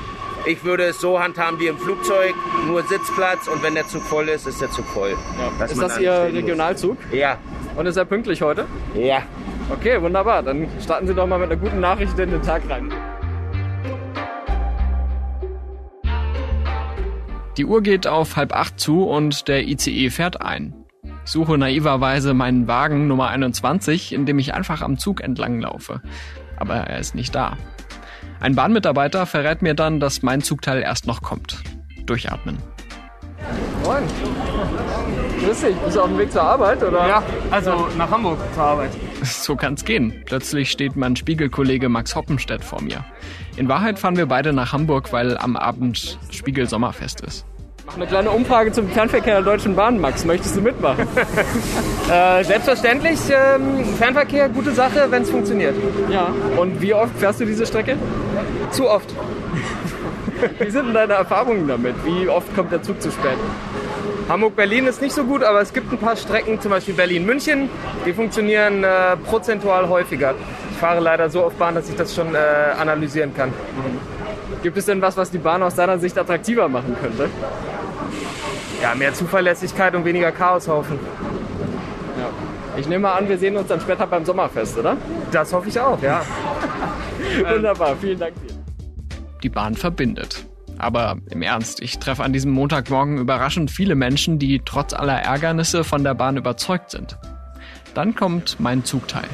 Ich 0.46 0.64
würde 0.64 0.84
es 0.84 1.00
so 1.00 1.20
handhaben 1.20 1.60
wie 1.60 1.66
im 1.66 1.76
Flugzeug, 1.76 2.34
nur 2.66 2.82
Sitzplatz 2.82 3.48
und 3.48 3.62
wenn 3.62 3.74
der 3.74 3.86
Zug 3.86 4.02
voll 4.02 4.28
ist, 4.28 4.46
ist 4.46 4.60
der 4.62 4.70
Zug 4.70 4.86
voll. 4.86 5.14
Ja. 5.58 5.64
Ist 5.66 5.80
das 5.80 5.98
Ihr 5.98 6.30
Regionalzug? 6.32 6.96
Muss. 7.10 7.18
Ja. 7.18 7.38
Und 7.76 7.86
ist 7.86 7.96
er 7.96 8.06
pünktlich 8.06 8.40
heute? 8.40 8.64
Ja. 8.94 9.22
Okay, 9.70 10.00
wunderbar. 10.00 10.42
Dann 10.42 10.66
starten 10.80 11.06
Sie 11.06 11.14
doch 11.14 11.26
mal 11.26 11.38
mit 11.38 11.50
einer 11.50 11.60
guten 11.60 11.80
Nachricht 11.80 12.18
in 12.18 12.30
den 12.30 12.42
Tag 12.42 12.62
rein. 12.68 12.92
Die 17.56 17.64
Uhr 17.64 17.82
geht 17.82 18.06
auf 18.06 18.37
halb 18.37 18.54
acht 18.54 18.78
zu 18.78 19.04
und 19.04 19.48
der 19.48 19.66
ICE 19.66 20.10
fährt 20.10 20.40
ein. 20.40 20.75
Ich 21.25 21.32
suche 21.32 21.58
naiverweise 21.58 22.32
meinen 22.32 22.68
Wagen 22.68 23.08
Nummer 23.08 23.28
21, 23.28 24.12
in 24.14 24.26
dem 24.26 24.38
ich 24.38 24.54
einfach 24.54 24.80
am 24.80 24.96
Zug 24.96 25.20
entlang 25.20 25.60
laufe. 25.60 26.00
Aber 26.56 26.76
er 26.76 26.98
ist 26.98 27.14
nicht 27.14 27.34
da. 27.34 27.56
Ein 28.40 28.54
Bahnmitarbeiter 28.54 29.26
verrät 29.26 29.60
mir 29.60 29.75
dann, 29.75 30.00
dass 30.00 30.22
mein 30.22 30.40
Zugteil 30.40 30.80
erst 30.82 31.06
noch 31.06 31.20
kommt. 31.20 31.62
Durchatmen. 32.06 32.58
Moin. 33.84 34.04
Grüß 35.44 35.60
dich. 35.60 35.76
Bist 35.76 35.96
du 35.96 36.00
auf 36.00 36.08
dem 36.08 36.18
Weg 36.18 36.32
zur 36.32 36.42
Arbeit, 36.42 36.82
oder? 36.82 37.06
Ja, 37.06 37.22
also 37.50 37.88
nach 37.96 38.10
Hamburg 38.10 38.38
zur 38.54 38.62
Arbeit. 38.62 38.90
So 39.22 39.56
kann's 39.56 39.84
gehen. 39.84 40.22
Plötzlich 40.26 40.70
steht 40.70 40.96
mein 40.96 41.16
Spiegelkollege 41.16 41.88
Max 41.88 42.14
Hoppenstedt 42.14 42.64
vor 42.64 42.80
mir. 42.82 43.04
In 43.56 43.68
Wahrheit 43.68 43.98
fahren 43.98 44.16
wir 44.16 44.26
beide 44.26 44.52
nach 44.52 44.72
Hamburg, 44.72 45.12
weil 45.12 45.37
am 45.37 45.56
Abend 45.56 46.18
Spiegel 46.30 46.68
Sommerfest 46.68 47.20
ist. 47.22 47.44
Mach 47.87 47.96
eine 47.96 48.06
kleine 48.06 48.30
Umfrage 48.30 48.70
zum 48.70 48.87
Fernverkehr 48.90 49.37
der 49.37 49.42
Deutschen 49.42 49.75
Bahn, 49.75 49.98
Max. 49.98 50.25
Möchtest 50.26 50.54
du 50.56 50.60
mitmachen? 50.60 51.08
äh, 52.12 52.44
selbstverständlich. 52.44 53.18
Ähm, 53.30 53.84
Fernverkehr, 53.96 54.50
gute 54.50 54.72
Sache, 54.72 55.06
wenn 55.08 55.22
es 55.22 55.30
funktioniert. 55.30 55.75
Ja. 56.10 56.28
Und 56.58 56.82
wie 56.82 56.92
oft 56.92 57.16
fährst 57.18 57.40
du 57.40 57.46
diese 57.46 57.64
Strecke? 57.64 57.96
Zu 58.72 58.90
oft. 58.90 59.14
wie 60.58 60.70
sind 60.70 60.88
denn 60.88 60.94
deine 60.94 61.14
Erfahrungen 61.14 61.66
damit? 61.66 61.94
Wie 62.04 62.28
oft 62.28 62.54
kommt 62.54 62.72
der 62.72 62.82
Zug 62.82 63.00
zu 63.00 63.10
spät? 63.10 63.38
Hamburg-Berlin 64.28 64.87
ist 64.87 65.00
nicht 65.00 65.14
so 65.14 65.25
gut, 65.25 65.42
aber 65.42 65.62
es 65.62 65.73
gibt 65.73 65.90
ein 65.90 65.99
paar 65.99 66.14
Strecken, 66.14 66.61
zum 66.61 66.70
Beispiel 66.70 66.92
Berlin-München, 66.92 67.70
die 68.04 68.12
funktionieren 68.12 68.85
äh, 68.85 69.16
prozentual 69.16 69.88
häufiger. 69.88 70.35
Ich 70.70 70.76
fahre 70.76 71.00
leider 71.00 71.30
so 71.30 71.47
oft 71.47 71.58
Bahn, 71.58 71.75
dass 71.75 71.88
ich 71.88 71.97
das 71.97 72.14
schon 72.14 72.35
äh, 72.35 72.38
analysieren 72.78 73.35
kann. 73.35 73.52
Gibt 74.62 74.76
es 74.76 74.85
denn 74.85 75.00
was, 75.00 75.16
was 75.16 75.30
die 75.30 75.38
Bahn 75.38 75.62
aus 75.62 75.76
deiner 75.76 75.99
Sicht 75.99 76.18
attraktiver 76.18 76.68
machen 76.68 76.94
könnte? 77.00 77.30
Ja, 78.82 78.94
mehr 78.94 79.14
Zuverlässigkeit 79.14 79.94
und 79.94 80.04
weniger 80.04 80.30
Chaoshaufen. 80.30 80.99
Ja. 82.18 82.78
Ich 82.78 82.87
nehme 82.87 83.02
mal 83.02 83.14
an, 83.14 83.28
wir 83.28 83.38
sehen 83.38 83.56
uns 83.56 83.68
dann 83.68 83.80
später 83.80 84.06
beim 84.06 84.26
Sommerfest, 84.26 84.76
oder? 84.78 84.99
Das 85.32 85.52
hoffe 85.54 85.70
ich 85.70 85.80
auch, 85.80 86.00
ja. 86.02 86.20
Wunderbar, 87.50 87.97
vielen 87.97 88.18
Dank 88.18 88.35
dir. 88.37 88.54
Die 89.42 89.49
Bahn 89.49 89.75
verbindet. 89.75 90.44
Aber 90.78 91.16
im 91.30 91.42
Ernst, 91.42 91.82
ich 91.82 91.99
treffe 91.99 92.23
an 92.23 92.32
diesem 92.32 92.52
Montagmorgen 92.52 93.18
überraschend 93.18 93.70
viele 93.70 93.97
Menschen, 93.97 94.38
die 94.38 94.62
trotz 94.64 94.92
aller 94.94 95.20
Ärgernisse 95.20 95.82
von 95.82 96.04
der 96.04 96.14
Bahn 96.14 96.37
überzeugt 96.37 96.92
sind. 96.92 97.18
Dann 97.94 98.14
kommt 98.14 98.61
mein 98.61 98.85
Zugteil. 98.85 99.28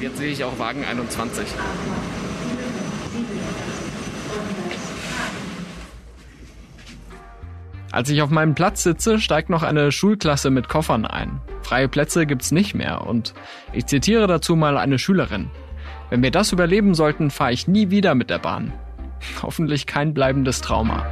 Jetzt 0.00 0.18
sehe 0.18 0.30
ich 0.30 0.44
auch 0.44 0.58
Wagen 0.58 0.84
21. 0.84 1.44
Als 7.90 8.10
ich 8.10 8.22
auf 8.22 8.30
meinem 8.30 8.54
Platz 8.54 8.82
sitze, 8.82 9.20
steigt 9.20 9.50
noch 9.50 9.62
eine 9.62 9.92
Schulklasse 9.92 10.50
mit 10.50 10.68
Koffern 10.68 11.04
ein. 11.04 11.40
Freie 11.62 11.88
Plätze 11.88 12.26
gibt's 12.26 12.50
nicht 12.50 12.74
mehr 12.74 13.06
und 13.06 13.34
ich 13.72 13.86
zitiere 13.86 14.26
dazu 14.26 14.56
mal 14.56 14.78
eine 14.78 14.98
Schülerin. 14.98 15.50
Wenn 16.10 16.22
wir 16.22 16.30
das 16.30 16.52
überleben 16.52 16.94
sollten, 16.94 17.30
fahre 17.30 17.52
ich 17.52 17.68
nie 17.68 17.90
wieder 17.90 18.14
mit 18.14 18.30
der 18.30 18.38
Bahn. 18.38 18.72
Hoffentlich 19.42 19.86
kein 19.86 20.14
bleibendes 20.14 20.60
Trauma. 20.60 21.06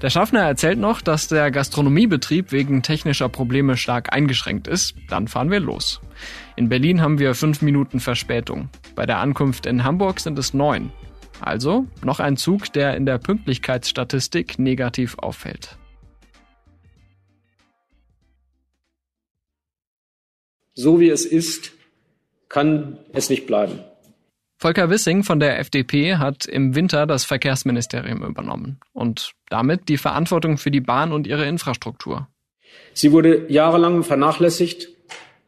Der 0.00 0.10
Schaffner 0.10 0.42
erzählt 0.42 0.78
noch, 0.78 1.00
dass 1.00 1.26
der 1.26 1.50
Gastronomiebetrieb 1.50 2.52
wegen 2.52 2.82
technischer 2.82 3.28
Probleme 3.28 3.76
stark 3.76 4.12
eingeschränkt 4.12 4.68
ist. 4.68 4.94
Dann 5.08 5.26
fahren 5.26 5.50
wir 5.50 5.58
los. 5.58 6.00
In 6.54 6.68
Berlin 6.68 7.00
haben 7.00 7.18
wir 7.18 7.34
fünf 7.34 7.62
Minuten 7.62 7.98
Verspätung. 7.98 8.68
Bei 8.94 9.06
der 9.06 9.18
Ankunft 9.18 9.66
in 9.66 9.82
Hamburg 9.82 10.20
sind 10.20 10.38
es 10.38 10.54
neun. 10.54 10.92
Also 11.40 11.86
noch 12.04 12.20
ein 12.20 12.36
Zug, 12.36 12.72
der 12.72 12.96
in 12.96 13.06
der 13.06 13.18
Pünktlichkeitsstatistik 13.18 14.60
negativ 14.60 15.18
auffällt. 15.18 15.76
So 20.74 21.00
wie 21.00 21.08
es 21.08 21.26
ist, 21.26 21.72
kann 22.48 22.98
es 23.12 23.30
nicht 23.30 23.46
bleiben. 23.46 23.80
Volker 24.60 24.90
Wissing 24.90 25.22
von 25.22 25.38
der 25.38 25.60
FDP 25.60 26.16
hat 26.16 26.46
im 26.46 26.74
Winter 26.74 27.06
das 27.06 27.24
Verkehrsministerium 27.24 28.24
übernommen 28.24 28.80
und 28.92 29.32
damit 29.48 29.88
die 29.88 29.98
Verantwortung 29.98 30.58
für 30.58 30.72
die 30.72 30.80
Bahn 30.80 31.12
und 31.12 31.28
ihre 31.28 31.46
Infrastruktur. 31.46 32.26
Sie 32.92 33.12
wurde 33.12 33.46
jahrelang 33.48 34.02
vernachlässigt 34.02 34.88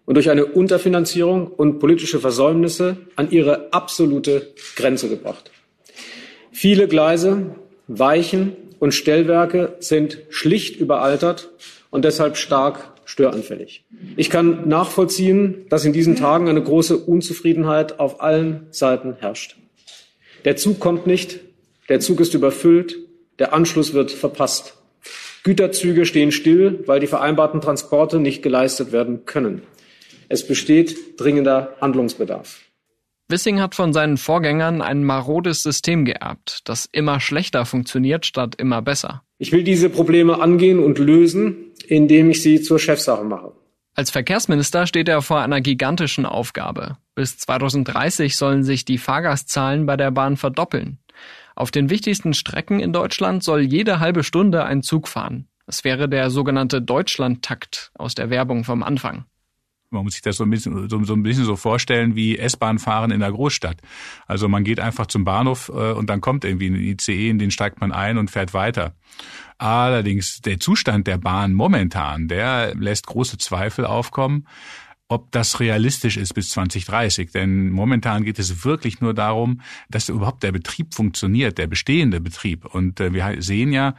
und 0.07 0.15
durch 0.15 0.31
eine 0.31 0.47
Unterfinanzierung 0.47 1.49
und 1.49 1.81
politische 1.81 2.21
Versäumnisse 2.21 2.99
an 3.17 3.31
ihre 3.31 3.73
absolute 3.73 4.55
Grenze 4.77 5.09
gebracht. 5.09 5.51
Viele 6.53 6.87
Gleise, 6.87 7.57
Weichen 7.89 8.57
und 8.79 8.93
Stellwerke 8.93 9.77
sind 9.81 10.19
schlicht 10.31 10.77
überaltert 10.77 11.51
und 11.91 12.05
deshalb 12.05 12.37
stark 12.37 12.93
störanfällig. 13.11 13.85
Ich 14.17 14.31
kann 14.31 14.69
nachvollziehen, 14.69 15.67
dass 15.69 15.85
in 15.85 15.93
diesen 15.93 16.15
Tagen 16.15 16.49
eine 16.49 16.63
große 16.63 16.97
Unzufriedenheit 16.97 17.99
auf 17.99 18.21
allen 18.21 18.69
Seiten 18.71 19.17
herrscht. 19.19 19.57
Der 20.45 20.57
Zug 20.57 20.79
kommt 20.79 21.07
nicht, 21.07 21.41
der 21.89 22.01
Zug 22.01 22.21
ist 22.21 22.35
überfüllt, 22.35 22.97
der 23.41 23.53
Anschluss 23.53 23.95
wird 23.95 24.13
verpasst. 24.13 24.75
Güterzüge 25.43 26.07
stehen 26.07 26.31
still, 26.31 26.85
weil 26.87 27.01
die 27.01 27.09
vereinbarten 27.09 27.61
Transporte 27.61 28.21
nicht 28.21 28.43
geleistet 28.43 28.93
werden 28.93 29.25
können. 29.27 29.63
Es 30.29 30.47
besteht 30.47 31.21
dringender 31.21 31.77
Handlungsbedarf. 31.81 32.61
Wissing 33.29 33.61
hat 33.61 33.75
von 33.75 33.93
seinen 33.93 34.19
Vorgängern 34.19 34.83
ein 34.83 35.03
marodes 35.03 35.63
System 35.63 36.05
geerbt, 36.05 36.61
das 36.65 36.89
immer 36.93 37.19
schlechter 37.21 37.65
funktioniert 37.65 38.27
statt 38.27 38.55
immer 38.57 38.83
besser. 38.83 39.23
Ich 39.43 39.53
will 39.53 39.65
diese 39.65 39.89
Probleme 39.89 40.39
angehen 40.43 40.79
und 40.79 40.99
lösen, 40.99 41.73
indem 41.89 42.29
ich 42.31 42.43
sie 42.43 42.61
zur 42.61 42.79
Chefsache 42.79 43.25
mache. 43.25 43.53
Als 43.95 44.11
Verkehrsminister 44.11 44.87
steht 44.87 45.09
er 45.09 45.23
vor 45.23 45.41
einer 45.41 45.63
gigantischen 45.63 46.27
Aufgabe. 46.27 46.99
Bis 47.15 47.39
2030 47.39 48.37
sollen 48.37 48.65
sich 48.65 48.85
die 48.85 48.99
Fahrgastzahlen 48.99 49.87
bei 49.87 49.97
der 49.97 50.11
Bahn 50.11 50.37
verdoppeln. 50.37 50.99
Auf 51.57 51.71
den 51.71 51.89
wichtigsten 51.89 52.35
Strecken 52.35 52.81
in 52.81 52.93
Deutschland 52.93 53.43
soll 53.43 53.63
jede 53.63 53.99
halbe 53.99 54.25
Stunde 54.25 54.65
ein 54.65 54.83
Zug 54.83 55.09
fahren. 55.09 55.49
Es 55.67 55.85
wäre 55.85 56.07
der 56.07 56.29
sogenannte 56.29 56.83
Deutschlandtakt 56.83 57.93
aus 57.95 58.15
der 58.15 58.29
Werbung 58.29 58.65
vom 58.65 58.83
Anfang. 58.83 59.25
Man 59.91 60.05
muss 60.05 60.13
sich 60.13 60.23
das 60.23 60.37
so 60.37 60.45
ein 60.45 60.51
bisschen 60.51 60.89
so, 60.89 61.03
so, 61.03 61.15
ein 61.15 61.23
bisschen 61.25 61.45
so 61.45 61.57
vorstellen 61.57 62.15
wie 62.15 62.39
S-Bahn 62.39 62.79
fahren 62.79 63.11
in 63.11 63.21
der 63.21 63.33
Großstadt. 63.33 63.79
Also 64.27 64.49
man 64.49 64.63
geht 64.63 64.79
einfach 64.79 65.07
zum 65.07 65.25
Bahnhof 65.25 65.69
äh, 65.69 65.93
und 65.93 66.09
dann 66.09 66.21
kommt 66.21 66.45
irgendwie 66.45 66.71
ein 66.71 66.77
ICE, 66.77 67.29
in 67.29 67.39
den 67.41 67.51
steigt 67.51 67.81
man 67.81 67.91
ein 67.91 68.17
und 68.17 68.31
fährt 68.31 68.55
weiter. 68.55 68.95
Allerdings 69.59 70.41
der 70.43 70.61
Zustand 70.61 71.09
der 71.09 71.19
Bahn 71.19 71.55
momentan, 71.55 72.29
der 72.29 72.75
lässt 72.77 73.09
große 73.09 73.39
Zweifel 73.39 73.85
aufkommen 73.85 74.47
ob 75.11 75.33
das 75.33 75.59
realistisch 75.59 76.17
ist 76.17 76.35
bis 76.35 76.51
2030. 76.51 77.33
Denn 77.33 77.71
momentan 77.71 78.23
geht 78.23 78.39
es 78.39 78.65
wirklich 78.65 79.01
nur 79.01 79.13
darum, 79.13 79.61
dass 79.89 80.09
überhaupt 80.09 80.45
der 80.45 80.53
Betrieb 80.53 80.95
funktioniert, 80.95 81.59
der 81.59 81.67
bestehende 81.67 82.21
Betrieb. 82.21 82.65
Und 82.65 83.01
äh, 83.01 83.13
wir 83.13 83.43
sehen 83.43 83.73
ja 83.73 83.97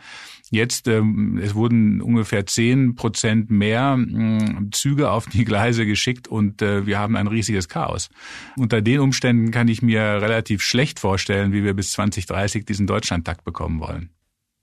jetzt, 0.51 0.87
ähm, 0.87 1.39
es 1.41 1.55
wurden 1.55 2.01
ungefähr 2.01 2.45
zehn 2.45 2.95
Prozent 2.95 3.49
mehr 3.49 3.97
äh, 3.97 4.69
Züge 4.71 5.09
auf 5.09 5.25
die 5.25 5.45
Gleise 5.45 5.85
geschickt 5.85 6.27
und 6.27 6.61
äh, 6.61 6.85
wir 6.85 6.99
haben 6.99 7.15
ein 7.15 7.27
riesiges 7.27 7.67
Chaos. 7.67 8.09
Unter 8.57 8.81
den 8.81 8.99
Umständen 8.99 9.49
kann 9.49 9.67
ich 9.67 9.81
mir 9.81 10.01
relativ 10.01 10.61
schlecht 10.61 10.99
vorstellen, 10.99 11.53
wie 11.53 11.63
wir 11.63 11.73
bis 11.73 11.91
2030 11.93 12.65
diesen 12.65 12.85
Deutschlandtakt 12.85 13.43
bekommen 13.43 13.79
wollen. 13.79 14.11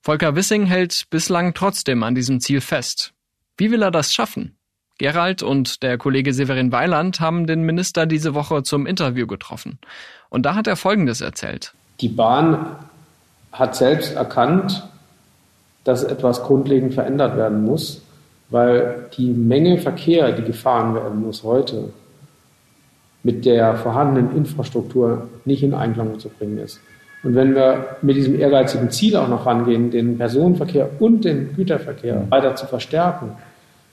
Volker 0.03 0.37
Wissing 0.37 0.67
hält 0.67 1.07
bislang 1.11 1.55
trotzdem 1.55 2.03
an 2.03 2.15
diesem 2.15 2.41
Ziel 2.41 2.61
fest. 2.61 3.13
Wie 3.57 3.71
will 3.71 3.83
er 3.83 3.91
das 3.91 4.15
schaffen? 4.15 4.57
Gerald 4.99 5.43
und 5.43 5.83
der 5.83 5.97
Kollege 5.97 6.35
Severin 6.35 6.73
Weiland 6.73 7.21
haben 7.21 7.47
den 7.47 7.63
Minister 7.63 8.07
diese 8.07 8.35
Woche 8.35 8.63
zum 8.63 8.87
Interview 8.87 9.27
getroffen. 9.27 9.79
Und 10.29 10.45
da 10.45 10.55
hat 10.55 10.67
er 10.67 10.77
Folgendes 10.77 11.21
erzählt. 11.21 11.73
Die 12.01 12.09
Bahn 12.09 12.77
hat 13.53 13.77
selbst 13.77 14.15
erkannt, 14.15 14.89
dass 15.89 16.05
etwas 16.05 16.43
grundlegend 16.43 16.93
verändert 16.93 17.39
werden 17.39 17.65
muss, 17.65 18.03
weil 18.51 19.07
die 19.17 19.31
Menge 19.31 19.79
Verkehr, 19.79 20.33
die 20.33 20.43
gefahren 20.43 20.95
werden 20.95 21.23
muss 21.23 21.43
heute, 21.43 21.85
mit 23.23 23.47
der 23.47 23.75
vorhandenen 23.77 24.37
Infrastruktur 24.37 25.29
nicht 25.47 25.63
in 25.63 25.73
Einklang 25.73 26.19
zu 26.19 26.29
bringen 26.29 26.59
ist. 26.59 26.79
Und 27.23 27.35
wenn 27.35 27.55
wir 27.55 27.97
mit 28.03 28.17
diesem 28.17 28.39
ehrgeizigen 28.39 28.91
Ziel 28.91 29.17
auch 29.17 29.29
noch 29.29 29.47
rangehen, 29.47 29.91
den 29.91 30.19
Personenverkehr 30.19 30.91
und 31.01 31.25
den 31.25 31.57
Güterverkehr 31.57 32.27
weiter 32.29 32.55
zu 32.55 32.67
verstärken, 32.67 33.33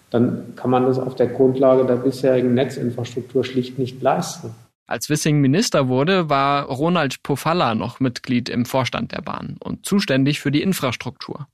dann 0.10 0.54
kann 0.58 0.70
man 0.70 0.86
das 0.86 1.00
auf 1.00 1.16
der 1.16 1.28
Grundlage 1.28 1.86
der 1.86 1.96
bisherigen 1.96 2.54
Netzinfrastruktur 2.54 3.46
schlicht 3.46 3.80
nicht 3.80 4.02
leisten. 4.02 4.54
Als 4.86 5.10
Wissing 5.10 5.40
Minister 5.40 5.88
wurde, 5.88 6.30
war 6.30 6.66
Ronald 6.66 7.24
Pofalla 7.24 7.74
noch 7.74 8.02
Mitglied 8.02 8.50
im 8.50 8.66
Vorstand 8.66 9.14
der 9.14 9.22
Bahn 9.22 9.56
und 9.64 9.86
zuständig 9.86 10.42
für 10.42 10.52
die 10.52 10.62
Infrastruktur. 10.62 11.48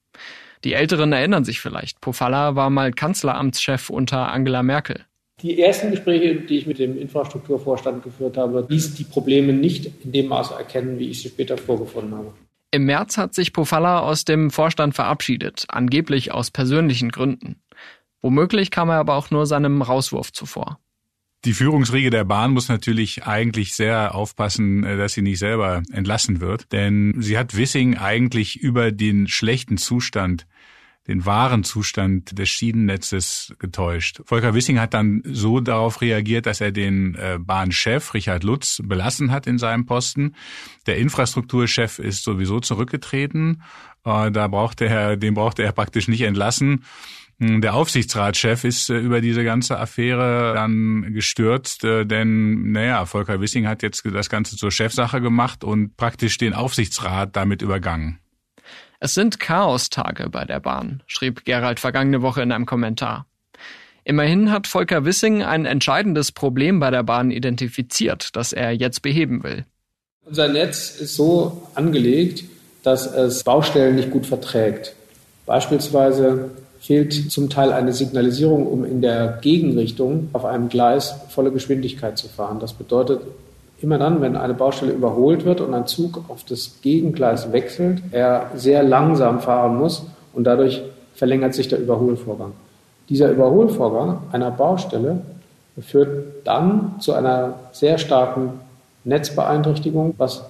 Die 0.63 0.73
Älteren 0.73 1.11
erinnern 1.11 1.43
sich 1.43 1.59
vielleicht, 1.59 2.01
Pofalla 2.01 2.55
war 2.55 2.69
mal 2.69 2.91
Kanzleramtschef 2.91 3.89
unter 3.89 4.31
Angela 4.31 4.61
Merkel. 4.61 5.05
Die 5.41 5.59
ersten 5.59 5.89
Gespräche, 5.89 6.35
die 6.35 6.59
ich 6.59 6.67
mit 6.67 6.77
dem 6.77 6.99
Infrastrukturvorstand 6.99 8.03
geführt 8.03 8.37
habe, 8.37 8.67
ließ 8.69 8.93
die 8.93 9.03
Probleme 9.03 9.53
nicht 9.53 9.91
in 10.03 10.11
dem 10.11 10.27
Maße 10.27 10.53
erkennen, 10.53 10.99
wie 10.99 11.09
ich 11.09 11.21
sie 11.21 11.29
später 11.29 11.57
vorgefunden 11.57 12.15
habe. 12.15 12.33
Im 12.69 12.85
März 12.85 13.17
hat 13.17 13.33
sich 13.33 13.51
Pofalla 13.51 13.99
aus 13.99 14.23
dem 14.23 14.51
Vorstand 14.51 14.93
verabschiedet, 14.93 15.65
angeblich 15.67 16.31
aus 16.31 16.51
persönlichen 16.51 17.09
Gründen. 17.09 17.55
Womöglich 18.21 18.69
kam 18.69 18.89
er 18.89 18.97
aber 18.97 19.15
auch 19.15 19.31
nur 19.31 19.47
seinem 19.47 19.81
Rauswurf 19.81 20.31
zuvor. 20.31 20.79
Die 21.43 21.53
Führungsriege 21.53 22.11
der 22.11 22.23
Bahn 22.23 22.51
muss 22.51 22.69
natürlich 22.69 23.23
eigentlich 23.23 23.73
sehr 23.73 24.13
aufpassen, 24.13 24.83
äh, 24.83 24.97
dass 24.97 25.13
sie 25.13 25.23
nicht 25.23 25.39
selber 25.39 25.81
entlassen 25.91 26.39
wird, 26.39 26.71
denn 26.71 27.15
sie 27.17 27.37
hat 27.37 27.57
Wissing 27.57 27.97
eigentlich 27.97 28.59
über 28.59 28.91
den 28.91 29.27
schlechten 29.27 29.77
Zustand 29.77 30.45
den 31.07 31.25
wahren 31.25 31.63
Zustand 31.63 32.37
des 32.37 32.49
Schienennetzes 32.49 33.55
getäuscht. 33.57 34.21
Volker 34.25 34.53
Wissing 34.53 34.79
hat 34.79 34.93
dann 34.93 35.23
so 35.25 35.59
darauf 35.59 36.01
reagiert, 36.01 36.45
dass 36.45 36.61
er 36.61 36.71
den 36.71 37.15
äh, 37.15 37.39
Bahnchef 37.39 38.13
Richard 38.13 38.43
Lutz 38.43 38.81
belassen 38.83 39.31
hat 39.31 39.47
in 39.47 39.57
seinem 39.57 39.87
Posten. 39.87 40.35
Der 40.85 40.97
Infrastrukturchef 40.97 41.97
ist 41.97 42.23
sowieso 42.23 42.59
zurückgetreten. 42.59 43.63
Äh, 44.05 44.31
da 44.31 44.47
brauchte 44.47 44.85
er, 44.85 45.17
den 45.17 45.33
brauchte 45.33 45.63
er 45.63 45.71
praktisch 45.71 46.07
nicht 46.07 46.21
entlassen. 46.21 46.85
Hm, 47.41 47.59
der 47.59 47.73
Aufsichtsratschef 47.73 48.63
ist 48.63 48.91
äh, 48.91 48.99
über 48.99 49.19
diese 49.19 49.43
ganze 49.43 49.79
Affäre 49.79 50.53
dann 50.53 51.11
gestürzt, 51.11 51.83
äh, 51.83 52.05
denn 52.05 52.71
naja, 52.71 53.07
Volker 53.07 53.41
Wissing 53.41 53.67
hat 53.67 53.81
jetzt 53.81 54.03
das 54.05 54.29
Ganze 54.29 54.57
zur 54.57 54.69
Chefsache 54.69 55.21
gemacht 55.21 55.63
und 55.63 55.97
praktisch 55.97 56.37
den 56.37 56.53
Aufsichtsrat 56.53 57.35
damit 57.35 57.63
übergangen. 57.63 58.19
Es 58.99 59.15
sind 59.15 59.39
Chaostage 59.39 60.29
bei 60.29 60.45
der 60.45 60.59
Bahn, 60.59 61.01
schrieb 61.07 61.43
Gerald 61.43 61.79
vergangene 61.79 62.21
Woche 62.21 62.43
in 62.43 62.51
einem 62.51 62.67
Kommentar. 62.67 63.25
Immerhin 64.03 64.51
hat 64.51 64.67
Volker 64.67 65.03
Wissing 65.03 65.41
ein 65.41 65.65
entscheidendes 65.65 66.31
Problem 66.31 66.79
bei 66.79 66.91
der 66.91 67.01
Bahn 67.01 67.31
identifiziert, 67.31 68.35
das 68.35 68.53
er 68.53 68.71
jetzt 68.71 69.01
beheben 69.01 69.43
will. 69.43 69.65
Unser 70.25 70.47
Netz 70.47 70.91
ist 70.91 71.15
so 71.15 71.67
angelegt, 71.73 72.43
dass 72.83 73.07
es 73.07 73.43
Baustellen 73.43 73.95
nicht 73.95 74.11
gut 74.11 74.27
verträgt. 74.27 74.93
Beispielsweise 75.47 76.51
fehlt 76.81 77.31
zum 77.31 77.49
Teil 77.49 77.71
eine 77.71 77.93
Signalisierung, 77.93 78.65
um 78.65 78.83
in 78.83 79.01
der 79.01 79.37
Gegenrichtung 79.41 80.29
auf 80.33 80.45
einem 80.45 80.67
Gleis 80.67 81.15
volle 81.29 81.51
Geschwindigkeit 81.51 82.17
zu 82.17 82.27
fahren. 82.27 82.59
Das 82.59 82.73
bedeutet, 82.73 83.21
immer 83.81 83.99
dann, 83.99 84.19
wenn 84.19 84.35
eine 84.35 84.55
Baustelle 84.55 84.91
überholt 84.91 85.45
wird 85.45 85.61
und 85.61 85.75
ein 85.75 85.85
Zug 85.85 86.23
auf 86.27 86.43
das 86.43 86.81
Gegengleis 86.81 87.51
wechselt, 87.51 88.01
er 88.11 88.49
sehr 88.55 88.81
langsam 88.81 89.41
fahren 89.41 89.77
muss 89.77 90.03
und 90.33 90.45
dadurch 90.45 90.81
verlängert 91.13 91.53
sich 91.53 91.67
der 91.67 91.79
Überholvorgang. 91.79 92.53
Dieser 93.09 93.29
Überholvorgang 93.29 94.23
einer 94.31 94.49
Baustelle 94.49 95.21
führt 95.79 96.47
dann 96.47 96.95
zu 96.99 97.13
einer 97.13 97.55
sehr 97.73 97.99
starken 97.99 98.53
Netzbeeinträchtigung, 99.03 100.15
was 100.17 100.43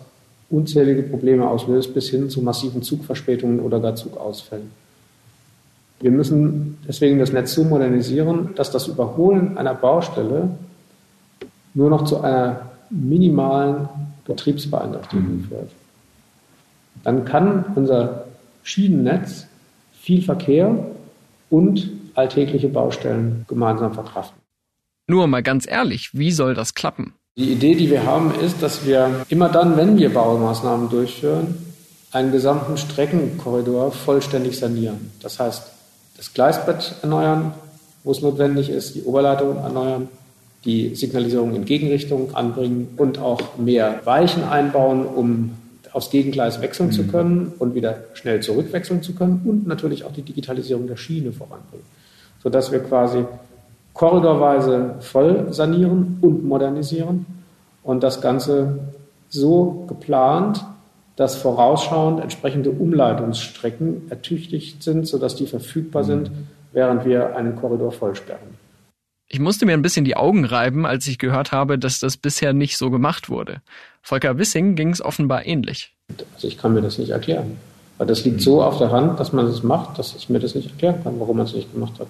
unzählige 0.49 1.03
Probleme 1.03 1.47
auslöst, 1.47 1.93
bis 1.93 2.09
hin 2.09 2.29
zu 2.29 2.41
massiven 2.41 2.81
Zugverspätungen 2.81 3.59
oder 3.59 3.81
gar 3.81 3.95
Zugausfällen. 3.95 4.71
Wir 6.01 6.11
müssen 6.11 6.77
deswegen 6.87 7.19
das 7.19 7.31
Netz 7.31 7.53
so 7.53 7.63
modernisieren, 7.63 8.49
dass 8.55 8.71
das 8.71 8.87
Überholen 8.87 9.57
einer 9.57 9.75
Baustelle 9.75 10.49
nur 11.73 11.89
noch 11.89 12.05
zu 12.05 12.21
einer 12.21 12.71
minimalen 12.89 13.87
Betriebsbeeinträchtigung 14.25 15.37
mhm. 15.37 15.43
führt. 15.43 15.71
Dann 17.03 17.23
kann 17.25 17.65
unser 17.75 18.25
Schienennetz 18.63 19.47
viel 19.93 20.21
Verkehr 20.21 20.75
und 21.49 21.89
alltägliche 22.15 22.67
Baustellen 22.67 23.45
gemeinsam 23.47 23.93
verkraften. 23.93 24.41
Nur 25.07 25.27
mal 25.27 25.43
ganz 25.43 25.69
ehrlich, 25.69 26.09
wie 26.13 26.31
soll 26.31 26.53
das 26.53 26.73
klappen? 26.73 27.13
Die 27.37 27.51
Idee, 27.51 27.75
die 27.75 27.89
wir 27.89 28.05
haben, 28.05 28.33
ist, 28.35 28.61
dass 28.61 28.85
wir 28.85 29.25
immer 29.29 29.49
dann, 29.49 29.77
wenn 29.77 29.97
wir 29.97 30.13
Baumaßnahmen 30.13 30.89
durchführen, 30.89 31.55
einen 32.11 32.31
gesamten 32.31 32.77
Streckenkorridor 32.77 33.91
vollständig 33.91 34.57
sanieren. 34.57 35.11
Das 35.21 35.39
heißt, 35.39 35.71
das 36.21 36.35
Gleisbett 36.35 36.93
erneuern, 37.01 37.51
wo 38.03 38.11
es 38.11 38.21
notwendig 38.21 38.69
ist, 38.69 38.93
die 38.93 39.01
Oberleitung 39.01 39.57
erneuern, 39.57 40.07
die 40.65 40.93
Signalisierung 40.93 41.55
in 41.55 41.65
Gegenrichtung 41.65 42.35
anbringen 42.35 42.89
und 42.97 43.17
auch 43.17 43.57
mehr 43.57 44.01
Weichen 44.03 44.43
einbauen, 44.43 45.07
um 45.07 45.57
aufs 45.91 46.11
Gegengleis 46.11 46.61
wechseln 46.61 46.89
mhm. 46.89 46.91
zu 46.91 47.07
können 47.07 47.53
und 47.57 47.73
wieder 47.73 48.03
schnell 48.13 48.39
zurückwechseln 48.39 49.01
zu 49.01 49.15
können 49.15 49.41
und 49.45 49.65
natürlich 49.65 50.03
auch 50.03 50.13
die 50.13 50.21
Digitalisierung 50.21 50.85
der 50.85 50.95
Schiene 50.95 51.31
voranbringen, 51.31 51.87
sodass 52.43 52.71
wir 52.71 52.81
quasi 52.81 53.25
korridorweise 53.95 54.97
voll 54.99 55.51
sanieren 55.51 56.19
und 56.21 56.45
modernisieren 56.45 57.25
und 57.81 58.03
das 58.03 58.21
Ganze 58.21 58.77
so 59.29 59.85
geplant, 59.87 60.63
dass 61.21 61.35
vorausschauend 61.35 62.19
entsprechende 62.19 62.71
Umleitungsstrecken 62.71 64.09
ertüchtigt 64.09 64.81
sind, 64.81 65.07
sodass 65.07 65.35
die 65.35 65.45
verfügbar 65.45 66.03
sind, 66.03 66.31
mhm. 66.31 66.47
während 66.71 67.05
wir 67.05 67.35
einen 67.35 67.55
Korridor 67.55 67.91
vollsperren. 67.91 68.57
Ich 69.29 69.39
musste 69.39 69.67
mir 69.67 69.73
ein 69.73 69.83
bisschen 69.83 70.03
die 70.03 70.17
Augen 70.17 70.45
reiben, 70.45 70.87
als 70.87 71.05
ich 71.05 71.19
gehört 71.19 71.51
habe, 71.51 71.77
dass 71.77 71.99
das 71.99 72.17
bisher 72.17 72.53
nicht 72.53 72.75
so 72.75 72.89
gemacht 72.89 73.29
wurde. 73.29 73.61
Volker 74.01 74.39
Wissing 74.39 74.75
ging 74.75 74.89
es 74.89 74.99
offenbar 74.99 75.45
ähnlich. 75.45 75.93
Also 76.33 76.47
ich 76.47 76.57
kann 76.57 76.73
mir 76.73 76.81
das 76.81 76.97
nicht 76.97 77.11
erklären. 77.11 77.57
Weil 77.99 78.07
das 78.07 78.25
liegt 78.25 78.41
so 78.41 78.63
auf 78.63 78.79
der 78.79 78.91
Hand, 78.91 79.19
dass 79.19 79.31
man 79.31 79.45
es 79.45 79.57
das 79.57 79.63
macht, 79.63 79.99
dass 79.99 80.15
ich 80.15 80.27
mir 80.27 80.39
das 80.39 80.55
nicht 80.55 80.71
erklären 80.71 81.03
kann, 81.03 81.19
warum 81.19 81.37
man 81.37 81.45
es 81.45 81.53
nicht 81.53 81.71
gemacht 81.71 81.99
hat. 81.99 82.07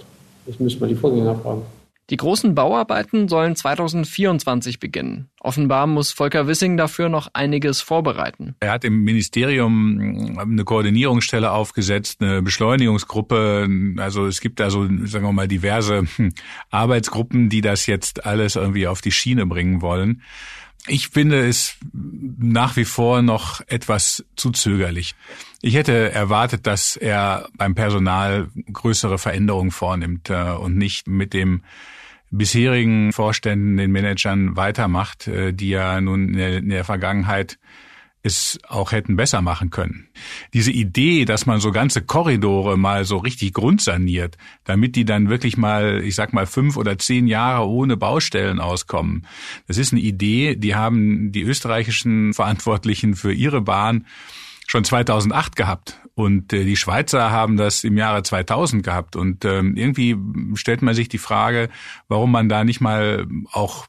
Ich 0.47 0.57
müsste 0.61 0.79
mal 0.79 0.87
die 0.87 0.95
Vorgänger 0.95 1.35
fragen. 1.35 1.63
Die 2.11 2.17
großen 2.17 2.53
Bauarbeiten 2.55 3.29
sollen 3.29 3.55
2024 3.55 4.81
beginnen. 4.81 5.29
Offenbar 5.39 5.87
muss 5.87 6.11
Volker 6.11 6.45
Wissing 6.45 6.75
dafür 6.75 7.07
noch 7.07 7.29
einiges 7.31 7.79
vorbereiten. 7.79 8.53
Er 8.59 8.73
hat 8.73 8.83
im 8.83 9.05
Ministerium 9.05 10.37
eine 10.37 10.65
Koordinierungsstelle 10.65 11.49
aufgesetzt, 11.49 12.21
eine 12.21 12.41
Beschleunigungsgruppe. 12.41 13.69
Also 13.95 14.25
es 14.25 14.41
gibt 14.41 14.59
also, 14.59 14.83
sagen 15.05 15.23
wir 15.23 15.31
mal, 15.31 15.47
diverse 15.47 16.05
Arbeitsgruppen, 16.69 17.47
die 17.47 17.61
das 17.61 17.85
jetzt 17.85 18.25
alles 18.25 18.57
irgendwie 18.57 18.87
auf 18.87 18.99
die 18.99 19.13
Schiene 19.13 19.45
bringen 19.45 19.81
wollen. 19.81 20.21
Ich 20.87 21.09
finde 21.09 21.47
es 21.47 21.77
nach 21.93 22.75
wie 22.75 22.85
vor 22.85 23.21
noch 23.21 23.61
etwas 23.67 24.25
zu 24.35 24.51
zögerlich. 24.51 25.15
Ich 25.61 25.75
hätte 25.75 26.11
erwartet, 26.11 26.67
dass 26.67 26.97
er 26.97 27.47
beim 27.55 27.73
Personal 27.73 28.49
größere 28.73 29.17
Veränderungen 29.17 29.71
vornimmt 29.71 30.29
äh, 30.29 30.51
und 30.51 30.75
nicht 30.75 31.07
mit 31.07 31.33
dem 31.33 31.61
bisherigen 32.31 33.11
Vorständen, 33.11 33.77
den 33.77 33.91
Managern 33.91 34.55
weitermacht, 34.55 35.27
äh, 35.27 35.53
die 35.53 35.69
ja 35.69 35.99
nun 36.01 36.33
in 36.33 36.69
der 36.69 36.83
Vergangenheit 36.83 37.59
es 38.23 38.59
auch 38.67 38.91
hätten 38.91 39.15
besser 39.15 39.41
machen 39.41 39.71
können. 39.71 40.07
Diese 40.53 40.71
Idee, 40.71 41.25
dass 41.25 41.45
man 41.45 41.59
so 41.59 41.71
ganze 41.71 42.03
Korridore 42.03 42.77
mal 42.77 43.03
so 43.03 43.17
richtig 43.17 43.53
grundsaniert, 43.53 44.37
damit 44.63 44.95
die 44.95 45.05
dann 45.05 45.29
wirklich 45.29 45.57
mal, 45.57 46.01
ich 46.03 46.15
sag 46.15 46.31
mal, 46.31 46.45
fünf 46.45 46.77
oder 46.77 46.97
zehn 46.99 47.25
Jahre 47.25 47.67
ohne 47.67 47.97
Baustellen 47.97 48.59
auskommen, 48.59 49.25
das 49.67 49.77
ist 49.77 49.91
eine 49.91 50.01
Idee, 50.01 50.55
die 50.55 50.75
haben 50.75 51.31
die 51.31 51.41
österreichischen 51.41 52.33
Verantwortlichen 52.33 53.15
für 53.15 53.33
ihre 53.33 53.61
Bahn 53.61 54.05
schon 54.67 54.83
2008 54.83 55.55
gehabt 55.55 55.97
und 56.15 56.53
äh, 56.53 56.63
die 56.65 56.75
Schweizer 56.75 57.31
haben 57.31 57.57
das 57.57 57.83
im 57.83 57.97
Jahre 57.97 58.23
2000 58.23 58.83
gehabt 58.83 59.15
und 59.15 59.45
ähm, 59.45 59.75
irgendwie 59.75 60.17
stellt 60.55 60.81
man 60.81 60.93
sich 60.93 61.09
die 61.09 61.17
Frage, 61.17 61.69
warum 62.07 62.31
man 62.31 62.49
da 62.49 62.63
nicht 62.63 62.81
mal 62.81 63.27
auch 63.51 63.87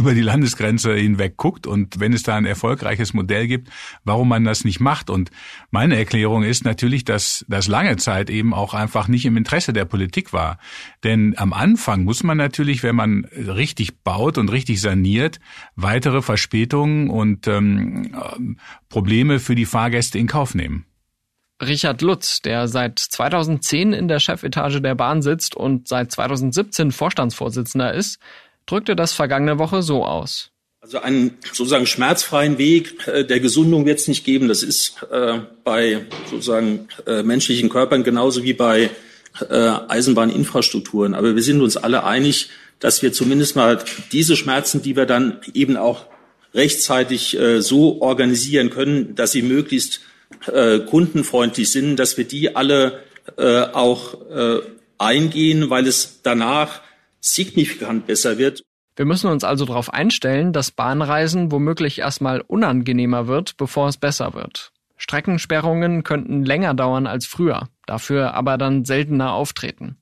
über 0.00 0.14
die 0.14 0.22
Landesgrenze 0.22 0.94
hinweg 0.94 1.36
guckt 1.36 1.66
und 1.66 2.00
wenn 2.00 2.14
es 2.14 2.22
da 2.22 2.34
ein 2.34 2.46
erfolgreiches 2.46 3.12
Modell 3.12 3.46
gibt, 3.46 3.68
warum 4.02 4.28
man 4.28 4.44
das 4.44 4.64
nicht 4.64 4.80
macht. 4.80 5.10
Und 5.10 5.30
meine 5.70 5.96
Erklärung 5.96 6.42
ist 6.42 6.64
natürlich, 6.64 7.04
dass 7.04 7.44
das 7.48 7.68
lange 7.68 7.98
Zeit 7.98 8.30
eben 8.30 8.54
auch 8.54 8.72
einfach 8.72 9.08
nicht 9.08 9.26
im 9.26 9.36
Interesse 9.36 9.74
der 9.74 9.84
Politik 9.84 10.32
war. 10.32 10.58
Denn 11.04 11.34
am 11.36 11.52
Anfang 11.52 12.04
muss 12.04 12.22
man 12.22 12.38
natürlich, 12.38 12.82
wenn 12.82 12.96
man 12.96 13.26
richtig 13.26 14.02
baut 14.02 14.38
und 14.38 14.50
richtig 14.50 14.80
saniert, 14.80 15.38
weitere 15.76 16.22
Verspätungen 16.22 17.10
und 17.10 17.46
ähm, 17.46 18.56
Probleme 18.88 19.38
für 19.38 19.54
die 19.54 19.66
Fahrgäste 19.66 20.18
in 20.18 20.28
Kauf 20.28 20.54
nehmen. 20.54 20.86
Richard 21.60 22.00
Lutz, 22.02 22.40
der 22.40 22.68
seit 22.68 22.98
2010 22.98 23.92
in 23.92 24.08
der 24.08 24.18
Chefetage 24.18 24.80
der 24.80 24.94
Bahn 24.94 25.22
sitzt 25.22 25.54
und 25.54 25.88
seit 25.88 26.10
2017 26.10 26.90
Vorstandsvorsitzender 26.92 27.92
ist, 27.92 28.18
drückte 28.66 28.96
das 28.96 29.12
vergangene 29.12 29.58
Woche 29.58 29.82
so 29.82 30.04
aus. 30.04 30.50
Also 30.82 31.00
einen 31.00 31.36
sozusagen 31.52 31.86
schmerzfreien 31.86 32.56
Weg 32.56 33.06
äh, 33.06 33.24
der 33.24 33.40
Gesundung 33.40 33.84
wird 33.84 33.98
es 33.98 34.08
nicht 34.08 34.24
geben. 34.24 34.48
Das 34.48 34.62
ist 34.62 34.94
äh, 35.10 35.40
bei 35.62 36.06
sozusagen 36.30 36.88
äh, 37.06 37.22
menschlichen 37.22 37.68
Körpern 37.68 38.02
genauso 38.02 38.42
wie 38.42 38.54
bei 38.54 38.90
Eisenbahninfrastrukturen. 39.32 41.14
Aber 41.14 41.36
wir 41.36 41.42
sind 41.44 41.62
uns 41.62 41.76
alle 41.76 42.02
einig, 42.02 42.50
dass 42.80 43.00
wir 43.00 43.12
zumindest 43.12 43.54
mal 43.54 43.78
diese 44.10 44.34
Schmerzen, 44.34 44.82
die 44.82 44.96
wir 44.96 45.06
dann 45.06 45.38
eben 45.54 45.76
auch 45.76 46.06
rechtzeitig 46.52 47.38
so 47.60 48.02
organisieren 48.02 48.70
können, 48.70 49.14
dass 49.14 49.30
sie 49.30 49.42
möglichst 49.42 50.00
äh, 50.52 50.80
kundenfreundlich 50.80 51.70
sind, 51.70 51.96
dass 51.96 52.16
wir 52.16 52.26
die 52.26 52.56
alle 52.56 53.00
auch 53.36 54.18
eingehen, 54.98 55.70
weil 55.70 55.86
es 55.86 56.20
danach 56.22 56.80
signifikant 57.20 58.06
besser 58.06 58.38
wird. 58.38 58.64
Wir 58.96 59.04
müssen 59.04 59.30
uns 59.30 59.44
also 59.44 59.64
darauf 59.64 59.92
einstellen, 59.92 60.52
dass 60.52 60.72
Bahnreisen 60.72 61.52
womöglich 61.52 62.00
erstmal 62.00 62.40
unangenehmer 62.40 63.28
wird, 63.28 63.56
bevor 63.56 63.88
es 63.88 63.98
besser 63.98 64.34
wird. 64.34 64.72
Streckensperrungen 64.96 66.04
könnten 66.04 66.44
länger 66.44 66.74
dauern 66.74 67.06
als 67.06 67.24
früher, 67.24 67.68
dafür 67.86 68.34
aber 68.34 68.58
dann 68.58 68.84
seltener 68.84 69.32
auftreten. 69.32 69.96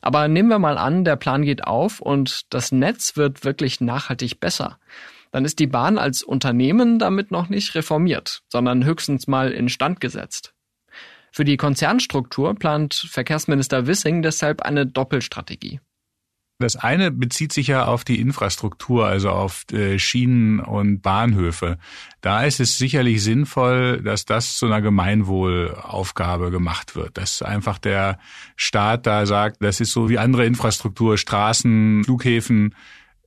Aber 0.00 0.28
nehmen 0.28 0.48
wir 0.50 0.58
mal 0.60 0.78
an, 0.78 1.04
der 1.04 1.16
Plan 1.16 1.42
geht 1.42 1.64
auf 1.64 2.00
und 2.00 2.42
das 2.50 2.70
Netz 2.70 3.16
wird 3.16 3.44
wirklich 3.44 3.80
nachhaltig 3.80 4.38
besser. 4.38 4.78
Dann 5.34 5.44
ist 5.44 5.58
die 5.58 5.66
Bahn 5.66 5.98
als 5.98 6.22
Unternehmen 6.22 7.00
damit 7.00 7.32
noch 7.32 7.48
nicht 7.48 7.74
reformiert, 7.74 8.42
sondern 8.48 8.84
höchstens 8.84 9.26
mal 9.26 9.50
instand 9.50 10.00
gesetzt. 10.00 10.54
Für 11.32 11.44
die 11.44 11.56
Konzernstruktur 11.56 12.54
plant 12.54 12.94
Verkehrsminister 13.10 13.88
Wissing 13.88 14.22
deshalb 14.22 14.62
eine 14.62 14.86
Doppelstrategie. 14.86 15.80
Das 16.60 16.76
eine 16.76 17.10
bezieht 17.10 17.52
sich 17.52 17.66
ja 17.66 17.86
auf 17.86 18.04
die 18.04 18.20
Infrastruktur, 18.20 19.06
also 19.06 19.30
auf 19.30 19.64
äh, 19.72 19.98
Schienen 19.98 20.60
und 20.60 21.00
Bahnhöfe. 21.00 21.78
Da 22.20 22.44
ist 22.44 22.60
es 22.60 22.78
sicherlich 22.78 23.20
sinnvoll, 23.20 24.02
dass 24.02 24.26
das 24.26 24.56
zu 24.56 24.66
einer 24.66 24.82
Gemeinwohlaufgabe 24.82 26.52
gemacht 26.52 26.94
wird, 26.94 27.18
dass 27.18 27.42
einfach 27.42 27.80
der 27.80 28.20
Staat 28.54 29.08
da 29.08 29.26
sagt, 29.26 29.56
das 29.64 29.80
ist 29.80 29.90
so 29.90 30.08
wie 30.08 30.18
andere 30.18 30.46
Infrastruktur, 30.46 31.18
Straßen, 31.18 32.04
Flughäfen, 32.04 32.76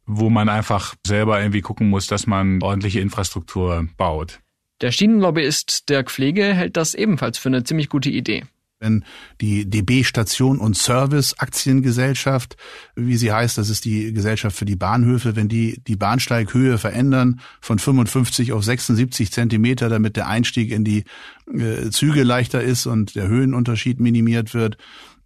wo 0.08 0.30
man 0.30 0.50
einfach 0.50 0.96
selber 1.06 1.40
irgendwie 1.40 1.62
gucken 1.62 1.90
muss, 1.90 2.08
dass 2.08 2.26
man 2.26 2.62
ordentliche 2.64 3.00
Infrastruktur 3.00 3.88
baut. 3.98 4.40
Der 4.82 4.92
Schienenlobbyist 4.92 5.90
Dirk 5.90 6.10
Pflege 6.10 6.54
hält 6.54 6.78
das 6.78 6.94
ebenfalls 6.94 7.38
für 7.38 7.50
eine 7.50 7.64
ziemlich 7.64 7.90
gute 7.90 8.10
Idee 8.10 8.44
wenn 8.80 9.04
die 9.42 9.70
DB 9.70 10.04
Station 10.04 10.60
und 10.60 10.78
Service 10.78 11.36
Aktiengesellschaft, 11.40 12.58
wie 12.96 13.18
sie 13.18 13.32
heißt, 13.32 13.58
das 13.58 13.70
ist 13.70 13.86
die 13.86 14.14
Gesellschaft 14.14 14.56
für 14.56 14.66
die 14.66 14.76
Bahnhöfe, 14.76 15.36
wenn 15.36 15.48
die 15.48 15.82
die 15.88 15.96
Bahnsteighöhe 15.96 16.78
verändern 16.78 17.42
von 17.60 17.80
55 17.80 18.54
auf 18.54 18.64
76 18.64 19.32
Zentimeter, 19.32 19.90
damit 19.90 20.16
der 20.16 20.28
Einstieg 20.28 20.72
in 20.72 20.84
die 20.84 21.06
äh, 21.52 21.90
Züge 21.90 22.24
leichter 22.24 22.62
ist 22.62 22.86
und 22.86 23.16
der 23.16 23.28
Höhenunterschied 23.28 24.00
minimiert 24.00 24.54
wird, 24.54 24.78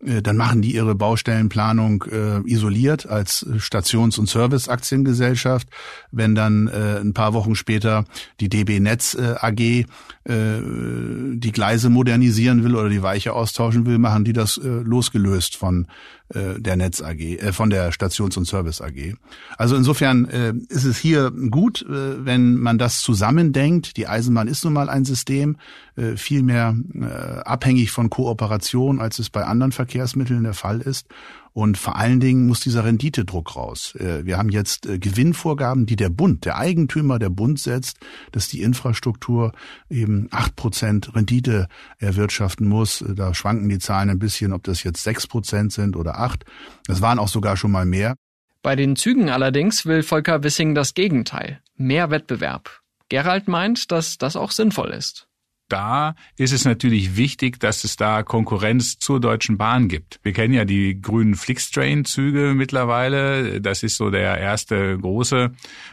dann 0.03 0.37
machen 0.37 0.61
die 0.61 0.73
ihre 0.73 0.95
Baustellenplanung 0.95 2.03
äh, 2.11 2.39
isoliert 2.45 3.07
als 3.07 3.45
Stations- 3.59 4.17
und 4.17 4.27
Serviceaktiengesellschaft. 4.27 5.67
Wenn 6.11 6.33
dann 6.33 6.67
äh, 6.67 6.99
ein 6.99 7.13
paar 7.13 7.33
Wochen 7.33 7.55
später 7.55 8.05
die 8.39 8.49
DB 8.49 8.79
Netz 8.79 9.13
äh, 9.13 9.35
AG 9.39 9.59
äh, 9.59 9.85
die 10.25 11.51
Gleise 11.51 11.89
modernisieren 11.89 12.63
will 12.63 12.75
oder 12.75 12.89
die 12.89 13.03
Weiche 13.03 13.33
austauschen 13.33 13.85
will, 13.85 13.97
machen 13.97 14.23
die 14.23 14.33
das 14.33 14.57
äh, 14.57 14.67
losgelöst 14.67 15.55
von 15.55 15.87
äh, 16.33 16.59
der 16.59 16.75
Netz 16.75 17.01
AG, 17.01 17.19
äh, 17.19 17.51
von 17.51 17.69
der 17.69 17.91
Stations- 17.91 18.37
und 18.37 18.45
Service 18.45 18.81
AG. 18.81 19.15
Also 19.57 19.75
insofern 19.75 20.25
äh, 20.25 20.53
ist 20.69 20.85
es 20.85 20.97
hier 20.97 21.31
gut, 21.31 21.81
äh, 21.83 22.25
wenn 22.25 22.55
man 22.55 22.77
das 22.77 23.01
zusammendenkt. 23.01 23.97
Die 23.97 24.07
Eisenbahn 24.07 24.47
ist 24.47 24.63
nun 24.63 24.73
mal 24.73 24.89
ein 24.89 25.05
System, 25.05 25.57
äh, 25.95 26.15
viel 26.15 26.43
mehr 26.43 26.75
äh, 26.93 27.05
abhängig 27.41 27.91
von 27.91 28.09
Kooperation, 28.09 28.99
als 28.99 29.19
es 29.19 29.29
bei 29.29 29.43
anderen 29.43 29.71
Verkehrsmitteln 29.71 30.43
der 30.43 30.53
Fall 30.53 30.81
ist. 30.81 31.07
Und 31.53 31.77
vor 31.77 31.97
allen 31.97 32.19
Dingen 32.19 32.47
muss 32.47 32.61
dieser 32.61 32.85
Renditedruck 32.85 33.55
raus. 33.55 33.95
Äh, 33.95 34.25
wir 34.25 34.37
haben 34.37 34.49
jetzt 34.49 34.85
äh, 34.85 34.99
Gewinnvorgaben, 34.99 35.85
die 35.85 35.95
der 35.95 36.09
Bund, 36.09 36.45
der 36.45 36.57
Eigentümer, 36.57 37.19
der 37.19 37.29
Bund 37.29 37.59
setzt, 37.59 37.97
dass 38.31 38.47
die 38.47 38.61
Infrastruktur 38.61 39.51
eben 39.89 40.27
acht 40.31 40.55
Prozent 40.55 41.13
Rendite 41.13 41.67
erwirtschaften 41.97 42.67
muss. 42.67 43.01
Äh, 43.01 43.15
da 43.15 43.33
schwanken 43.33 43.67
die 43.67 43.79
Zahlen 43.79 44.09
ein 44.09 44.19
bisschen, 44.19 44.53
ob 44.53 44.63
das 44.63 44.83
jetzt 44.83 45.03
sechs 45.03 45.27
Prozent 45.27 45.73
sind 45.73 45.95
oder 45.95 46.19
acht. 46.19 46.45
Das 46.85 47.01
waren 47.01 47.19
auch 47.19 47.27
sogar 47.27 47.57
schon 47.57 47.71
mal 47.71 47.85
mehr. 47.85 48.15
Bei 48.63 48.75
den 48.75 48.95
Zügen 48.95 49.29
allerdings 49.29 49.85
will 49.85 50.03
Volker 50.03 50.43
Wissing 50.43 50.75
das 50.75 50.93
Gegenteil. 50.93 51.61
Mehr 51.75 52.11
Wettbewerb. 52.11 52.81
Gerald 53.09 53.47
meint, 53.47 53.91
dass 53.91 54.17
das 54.17 54.35
auch 54.35 54.51
sinnvoll 54.51 54.91
ist 54.91 55.27
da 55.71 56.15
ist 56.37 56.51
es 56.51 56.65
natürlich 56.65 57.15
wichtig, 57.15 57.59
dass 57.59 57.83
es 57.83 57.95
da 57.95 58.23
Konkurrenz 58.23 58.99
zur 58.99 59.19
Deutschen 59.19 59.57
Bahn 59.57 59.87
gibt. 59.87 60.19
Wir 60.23 60.33
kennen 60.33 60.53
ja 60.53 60.65
die 60.65 61.01
grünen 61.01 61.35
Flixtrain-Züge 61.35 62.53
mittlerweile. 62.55 63.61
Das 63.61 63.83
ist 63.83 63.97
so 63.97 64.09
der 64.09 64.37
erste 64.37 64.97
große 64.97 65.51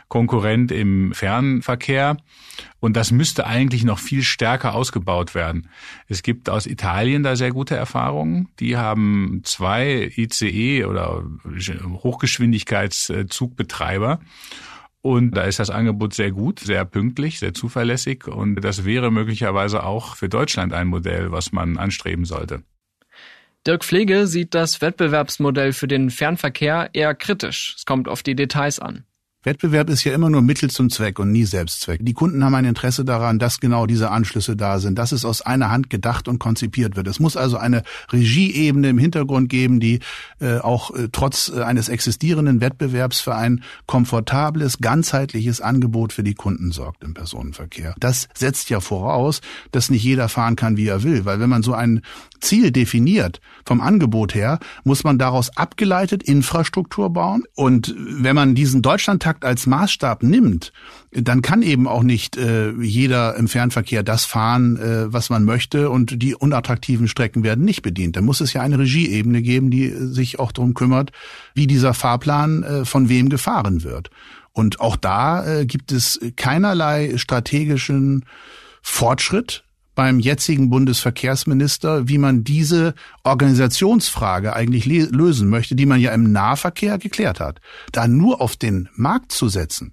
Konkurrent 0.09 0.73
im 0.73 1.13
Fernverkehr. 1.13 2.17
Und 2.81 2.97
das 2.97 3.11
müsste 3.11 3.47
eigentlich 3.47 3.85
noch 3.85 3.99
viel 3.99 4.23
stärker 4.23 4.75
ausgebaut 4.75 5.35
werden. 5.35 5.69
Es 6.07 6.23
gibt 6.23 6.49
aus 6.49 6.67
Italien 6.67 7.23
da 7.23 7.37
sehr 7.37 7.51
gute 7.51 7.77
Erfahrungen. 7.77 8.49
Die 8.61 8.77
haben 8.77 9.41
zwei 9.45 10.13
ICE 10.17 10.85
oder 10.85 11.25
Hochgeschwindigkeitszugbetreiber. 12.03 14.21
Und 15.01 15.37
da 15.37 15.45
ist 15.45 15.59
das 15.59 15.71
Angebot 15.71 16.15
sehr 16.15 16.33
gut, 16.33 16.61
sehr 16.61 16.85
pünktlich, 16.85 17.39
sehr 17.39 17.55
zuverlässig. 17.55 18.27
Und 18.27 18.57
das 18.57 18.85
wäre 18.85 19.11
möglicherweise 19.11 19.85
auch 19.85 20.17
für 20.17 20.29
Deutschland 20.29 20.73
ein 20.73 20.89
Modell, 20.89 21.31
was 21.31 21.53
man 21.53 21.77
anstreben 21.77 22.25
sollte. 22.25 22.63
Dirk 23.67 23.85
Pflege 23.85 24.27
sieht 24.27 24.55
das 24.55 24.81
Wettbewerbsmodell 24.81 25.73
für 25.73 25.89
den 25.89 26.11
Fernverkehr 26.11 26.91
eher 26.93 27.15
kritisch. 27.15 27.75
Es 27.77 27.85
kommt 27.85 28.09
auf 28.09 28.23
die 28.23 28.35
Details 28.35 28.79
an. 28.79 29.05
Wettbewerb 29.45 29.89
ist 29.89 30.03
ja 30.03 30.13
immer 30.13 30.31
nur 30.31 30.43
Mittel 30.43 30.69
zum 30.69 30.91
Zweck 30.91 31.21
und 31.21 31.31
nie 31.31 31.45
Selbstzweck. 31.45 32.01
Die 32.03 32.13
Kunden 32.13 32.43
haben 32.43 32.57
ein 32.57 32.65
Interesse 32.65 33.05
daran, 33.05 33.39
dass 33.39 33.61
genau 33.61 33.87
diese 33.87 34.11
Anschlüsse 34.11 34.57
da 34.57 34.81
sind, 34.81 34.99
dass 34.99 35.13
es 35.13 35.25
aus 35.25 35.43
einer 35.43 35.71
Hand 35.71 35.91
gedacht 35.91 36.27
und 36.27 36.41
konzipiert 36.41 36.97
wird. 36.97 37.07
Es 37.07 37.21
muss 37.21 37.37
also 37.37 37.57
eine 37.57 37.85
Regieebene 38.13 38.89
im 38.89 38.99
Hintergrund 38.99 39.49
geben, 39.49 39.79
die 39.79 40.01
äh, 40.41 40.59
auch 40.59 40.93
äh, 40.93 41.09
trotz 41.13 41.53
äh, 41.55 41.63
eines 41.63 41.89
existierenden 41.89 42.61
Wettbewerbs 42.61 43.21
für 43.21 43.37
ein 43.37 43.63
komfortables, 43.87 44.79
ganzheitliches 44.79 45.61
Angebot 45.61 46.13
für 46.13 46.25
die 46.25 46.35
Kunden 46.35 46.73
sorgt 46.73 47.05
im 47.05 47.15
Personenverkehr. 47.15 47.95
Das 48.01 48.27
setzt 48.35 48.71
ja 48.71 48.81
voraus, 48.81 49.41
dass 49.71 49.89
nicht 49.89 50.03
jeder 50.03 50.29
fahren 50.29 50.57
kann, 50.57 50.77
wie 50.77 50.89
er 50.89 51.05
will, 51.05 51.27
weil 51.27 51.39
wenn 51.39 51.49
man 51.49 51.63
so 51.63 51.75
ein 51.75 52.03
Ziel 52.41 52.73
definiert 52.73 53.41
vom 53.65 53.81
Angebot 53.81 54.35
her, 54.35 54.59
muss 54.83 55.05
man 55.05 55.17
daraus 55.17 55.57
abgeleitet 55.57 56.25
Infrastruktur 56.25 57.11
bauen 57.11 57.45
und 57.55 57.95
wenn 57.97 58.35
man 58.35 58.57
diesen 58.57 58.83
Deutschland 58.83 59.23
Stundentakt 59.29 59.45
als 59.45 59.67
Maßstab 59.67 60.23
nimmt, 60.23 60.73
dann 61.13 61.43
kann 61.43 61.63
eben 61.63 61.87
auch 61.87 62.03
nicht 62.03 62.37
äh, 62.37 62.71
jeder 62.81 63.37
im 63.37 63.49
Fernverkehr 63.49 64.03
das 64.03 64.25
fahren, 64.25 64.77
äh, 64.77 65.13
was 65.13 65.31
man 65.31 65.45
möchte 65.45 65.91
und 65.91 66.23
die 66.23 66.35
unattraktiven 66.35 67.09
Strecken 67.09 67.43
werden 67.43 67.65
nicht 67.65 67.83
bedient. 67.83 68.17
Da 68.17 68.21
muss 68.23 68.41
es 68.41 68.53
ja 68.53 68.63
eine 68.63 68.79
Regieebene 68.79 69.43
geben, 69.43 69.71
die 69.71 69.91
sich 69.91 70.39
auch 70.39 70.53
darum 70.53 70.75
kümmert, 70.75 71.11
wie 71.55 71.67
dieser 71.67 71.95
Fahrplan 71.95 72.63
äh, 72.63 72.85
von 72.85 73.09
wem 73.09 73.29
gefahren 73.29 73.83
wird. 73.83 74.11
Und 74.53 74.81
auch 74.81 74.97
da 74.97 75.47
äh, 75.47 75.67
gibt 75.67 75.93
es 75.93 76.19
keinerlei 76.37 77.17
strategischen 77.17 78.25
Fortschritt 78.83 79.65
beim 79.99 80.21
jetzigen 80.21 80.71
Bundesverkehrsminister, 80.71 82.07
wie 82.07 82.19
man 82.19 82.45
diese 82.45 82.95
Organisationsfrage 83.25 84.55
eigentlich 84.55 84.87
lösen 84.87 85.49
möchte, 85.49 85.75
die 85.75 85.87
man 85.87 85.99
ja 85.99 86.13
im 86.13 86.31
Nahverkehr 86.31 86.99
geklärt 86.99 87.41
hat. 87.41 87.61
Da 87.91 88.07
nur 88.07 88.41
auf 88.41 88.55
den 88.55 88.89
Markt 88.95 89.33
zu 89.33 89.49
setzen, 89.49 89.93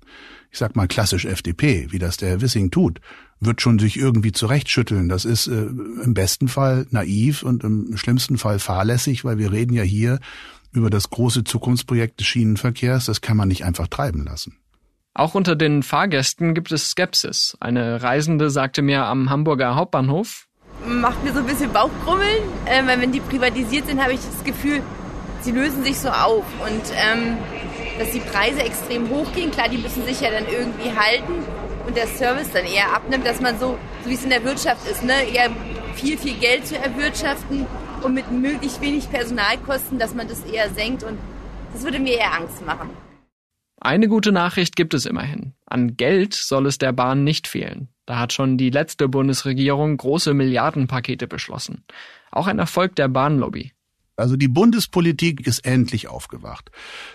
ich 0.52 0.60
sag 0.60 0.76
mal 0.76 0.88
klassisch 0.88 1.26
FDP, 1.26 1.88
wie 1.90 1.98
das 1.98 2.18
der 2.18 2.30
Herr 2.30 2.42
Wissing 2.42 2.70
tut, 2.70 3.02
wird 3.40 3.62
schon 3.62 3.80
sich 3.80 3.98
irgendwie 3.98 4.32
zurechtschütteln. 4.32 5.10
Das 5.10 5.26
ist 5.26 5.48
äh, 5.48 5.70
im 6.04 6.14
besten 6.14 6.50
Fall 6.50 6.86
naiv 6.92 7.42
und 7.42 7.64
im 7.64 7.98
schlimmsten 7.98 8.38
Fall 8.38 8.60
fahrlässig, 8.60 9.26
weil 9.26 9.40
wir 9.40 9.52
reden 9.52 9.74
ja 9.74 9.82
hier 9.82 10.20
über 10.72 10.92
das 10.92 11.10
große 11.10 11.46
Zukunftsprojekt 11.46 12.20
des 12.20 12.28
Schienenverkehrs. 12.28 13.06
Das 13.06 13.22
kann 13.22 13.38
man 13.38 13.48
nicht 13.48 13.66
einfach 13.66 13.88
treiben 13.88 14.24
lassen. 14.24 14.56
Auch 15.18 15.34
unter 15.34 15.56
den 15.56 15.82
Fahrgästen 15.82 16.54
gibt 16.54 16.74
es 16.74 16.90
Skepsis. 16.90 17.56
Eine 17.62 18.04
Reisende 18.04 18.50
sagte 18.50 18.82
mir 18.82 19.06
am 19.06 19.30
Hamburger 19.30 19.76
Hauptbahnhof, 19.76 20.48
macht 20.86 21.24
mir 21.24 21.32
so 21.32 21.40
ein 21.40 21.46
bisschen 21.46 21.72
Bauchkrummeln, 21.72 22.44
äh, 22.66 22.86
weil 22.86 23.00
wenn 23.00 23.14
die 23.14 23.22
privatisiert 23.22 23.88
sind, 23.88 24.02
habe 24.02 24.12
ich 24.12 24.20
das 24.20 24.44
Gefühl, 24.44 24.82
sie 25.40 25.52
lösen 25.52 25.86
sich 25.86 25.98
so 25.98 26.10
auf 26.10 26.44
und 26.60 26.82
ähm, 26.98 27.38
dass 27.98 28.12
die 28.12 28.20
Preise 28.20 28.60
extrem 28.60 29.10
hochgehen. 29.10 29.52
Klar, 29.52 29.70
die 29.70 29.78
müssen 29.78 30.04
sich 30.04 30.20
ja 30.20 30.32
dann 30.32 30.46
irgendwie 30.48 30.92
halten 30.92 31.46
und 31.88 31.96
der 31.96 32.08
Service 32.08 32.52
dann 32.52 32.66
eher 32.66 32.94
abnimmt, 32.94 33.26
dass 33.26 33.40
man 33.40 33.58
so, 33.58 33.78
so 34.04 34.10
wie 34.10 34.16
es 34.16 34.24
in 34.26 34.32
der 34.32 34.44
Wirtschaft 34.44 34.86
ist, 34.86 35.02
ne, 35.02 35.14
eher 35.34 35.50
viel, 35.96 36.18
viel 36.18 36.34
Geld 36.34 36.68
zu 36.68 36.78
erwirtschaften 36.78 37.66
und 38.04 38.14
mit 38.14 38.30
möglichst 38.32 38.82
wenig 38.82 39.10
Personalkosten, 39.10 39.98
dass 39.98 40.14
man 40.14 40.28
das 40.28 40.42
eher 40.42 40.70
senkt 40.72 41.04
und 41.04 41.18
das 41.72 41.84
würde 41.84 42.00
mir 42.00 42.18
eher 42.18 42.34
Angst 42.34 42.66
machen. 42.66 42.90
Eine 43.86 44.08
gute 44.08 44.32
Nachricht 44.32 44.76
gibt 44.76 44.96
es 44.96 45.06
immerhin. 45.06 45.54
An 45.68 45.96
Geld 45.96 46.34
soll 46.34 46.66
es 46.66 46.80
der 46.80 46.92
Bahn 46.92 47.24
nicht 47.24 47.48
fehlen. 47.48 47.90
Da 48.08 48.18
hat 48.18 48.34
schon 48.34 48.58
die 48.58 48.72
letzte 48.72 49.08
Bundesregierung 49.08 49.96
große 49.96 50.34
Milliardenpakete 50.34 51.28
beschlossen. 51.28 51.84
Auch 52.32 52.48
ein 52.48 52.58
Erfolg 52.58 52.96
der 52.96 53.10
Bahnlobby. 53.10 53.74
Also 54.18 54.38
die 54.38 54.48
Bundespolitik 54.48 55.46
ist 55.46 55.66
endlich 55.66 56.08
aufgewacht. 56.08 56.72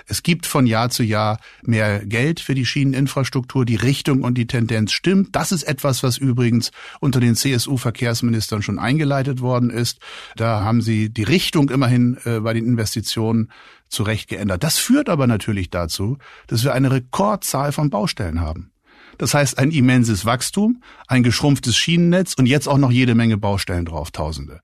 Es 0.06 0.22
gibt 0.22 0.46
von 0.46 0.66
Jahr 0.66 0.90
zu 0.90 1.02
Jahr 1.02 1.38
mehr 1.62 2.04
Geld 2.04 2.40
für 2.40 2.54
die 2.54 2.66
Schieneninfrastruktur. 2.66 3.64
Die 3.64 3.76
Richtung 3.76 4.22
und 4.22 4.36
die 4.36 4.46
Tendenz 4.46 4.92
stimmt. 4.92 5.34
Das 5.34 5.50
ist 5.50 5.62
etwas, 5.62 6.02
was 6.02 6.18
übrigens 6.18 6.72
unter 7.00 7.20
den 7.20 7.36
CSU-Verkehrsministern 7.36 8.60
schon 8.60 8.78
eingeleitet 8.78 9.40
worden 9.40 9.70
ist. 9.70 9.98
Da 10.36 10.62
haben 10.62 10.82
sie 10.82 11.08
die 11.08 11.22
Richtung 11.22 11.70
immerhin 11.70 12.18
äh, 12.24 12.40
bei 12.40 12.52
den 12.52 12.66
Investitionen 12.66 13.50
zurecht 13.88 14.28
geändert. 14.28 14.62
Das 14.62 14.78
führt 14.78 15.08
aber 15.08 15.26
natürlich 15.26 15.70
dazu, 15.70 16.18
dass 16.48 16.64
wir 16.64 16.74
eine 16.74 16.90
Rekordzahl 16.90 17.72
von 17.72 17.88
Baustellen 17.88 18.40
haben. 18.40 18.72
Das 19.16 19.34
heißt 19.34 19.58
ein 19.58 19.70
immenses 19.70 20.24
Wachstum, 20.24 20.82
ein 21.06 21.22
geschrumpftes 21.22 21.76
Schienennetz 21.76 22.34
und 22.34 22.46
jetzt 22.46 22.68
auch 22.68 22.78
noch 22.78 22.90
jede 22.90 23.14
Menge 23.14 23.36
Baustellen 23.36 23.84
drauf, 23.84 24.10
Tausende. 24.10 24.60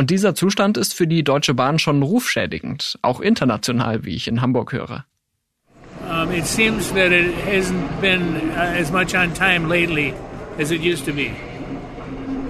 Und 0.00 0.08
dieser 0.08 0.34
Zustand 0.34 0.78
ist 0.78 0.94
für 0.94 1.06
die 1.06 1.22
Deutsche 1.22 1.52
Bahn 1.52 1.78
schon 1.78 2.02
rufschädigend, 2.02 2.98
auch 3.02 3.20
international, 3.20 4.02
wie 4.02 4.14
ich 4.14 4.28
in 4.28 4.40
Hamburg 4.40 4.72
höre. 4.72 5.04
Um, 6.08 6.32
it 6.32 6.46
seems 6.46 6.90
that 6.94 7.12
it 7.12 7.34
hasn't 7.46 8.00
been 8.00 8.50
uh, 8.52 8.80
as 8.80 8.90
much 8.90 9.14
on 9.14 9.34
time 9.34 9.68
lately 9.68 10.14
as 10.58 10.70
it 10.70 10.80
used 10.80 11.04
to 11.04 11.12
be. 11.12 11.32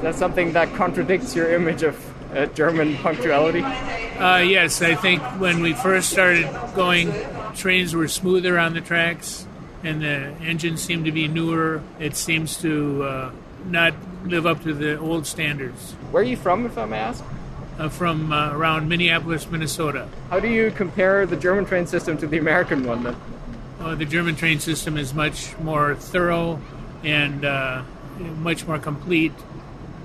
That's 0.01 0.17
something 0.17 0.53
that 0.53 0.73
contradicts 0.77 1.35
your 1.35 1.51
image 1.53 1.83
of 1.83 1.97
uh, 2.37 2.47
German 2.55 2.97
punctuality. 2.99 3.65
Uh, 3.65 4.45
yes, 4.49 4.81
I 4.81 4.95
think 4.95 5.21
when 5.41 5.61
we 5.61 5.73
first 5.75 6.11
started 6.11 6.49
going, 6.77 7.13
trains 7.57 7.97
were 7.97 8.07
smoother 8.07 8.61
on 8.61 8.75
the 8.75 8.81
tracks, 8.81 9.45
and 9.83 10.01
the 10.01 10.33
engines 10.47 10.83
seem 10.83 11.03
to 11.03 11.11
be 11.11 11.27
newer. 11.27 11.83
It 11.99 12.15
seems 12.15 12.59
to 12.59 13.03
uh, 13.03 13.31
not 13.67 13.95
live 14.25 14.47
up 14.47 14.63
to 14.63 14.73
the 14.73 15.01
old 15.01 15.27
standards. 15.27 15.97
Where 16.13 16.23
are 16.23 16.25
you 16.25 16.37
from, 16.37 16.65
if 16.65 16.79
I 16.79 16.85
may 16.85 16.99
ask? 16.99 17.25
Uh, 17.81 17.89
from 17.89 18.33
uh, 18.33 18.53
around 18.53 18.89
Minneapolis, 18.89 19.51
Minnesota. 19.51 20.07
How 20.29 20.39
do 20.39 20.49
you 20.49 20.71
compare 20.71 21.25
the 21.27 21.37
German 21.37 21.65
train 21.65 21.87
system 21.87 22.19
to 22.19 22.27
the 22.27 22.39
American 22.39 22.87
one 22.87 23.03
then? 23.03 23.17
Uh, 23.81 23.95
the 23.95 24.05
German 24.05 24.37
train 24.37 24.61
system 24.61 24.99
is 24.99 25.15
much 25.15 25.59
more 25.61 25.95
thorough 25.95 26.61
and 27.03 27.45
uh, 27.45 27.83
much 28.43 28.67
more 28.67 28.79
complete 28.79 29.33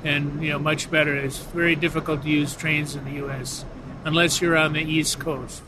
and 0.06 0.42
you 0.42 0.52
know 0.52 0.60
much 0.60 0.90
better. 0.90 1.14
It's 1.14 1.40
very 1.40 1.76
difficult 1.76 2.24
to 2.24 2.30
use 2.30 2.56
trains 2.56 2.96
in 2.96 3.04
the 3.04 3.20
U.S. 3.26 3.66
unless 4.06 4.42
you're 4.42 4.56
on 4.56 4.72
the 4.74 4.82
East 4.82 5.20
Coast. 5.20 5.62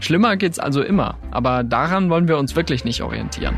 Schlimmer 0.00 0.36
geht's 0.36 0.58
also 0.58 0.82
immer, 0.82 1.16
aber 1.30 1.62
daran 1.62 2.10
wollen 2.10 2.26
wir 2.26 2.36
uns 2.36 2.56
wirklich 2.56 2.84
nicht 2.84 3.00
orientieren. 3.00 3.56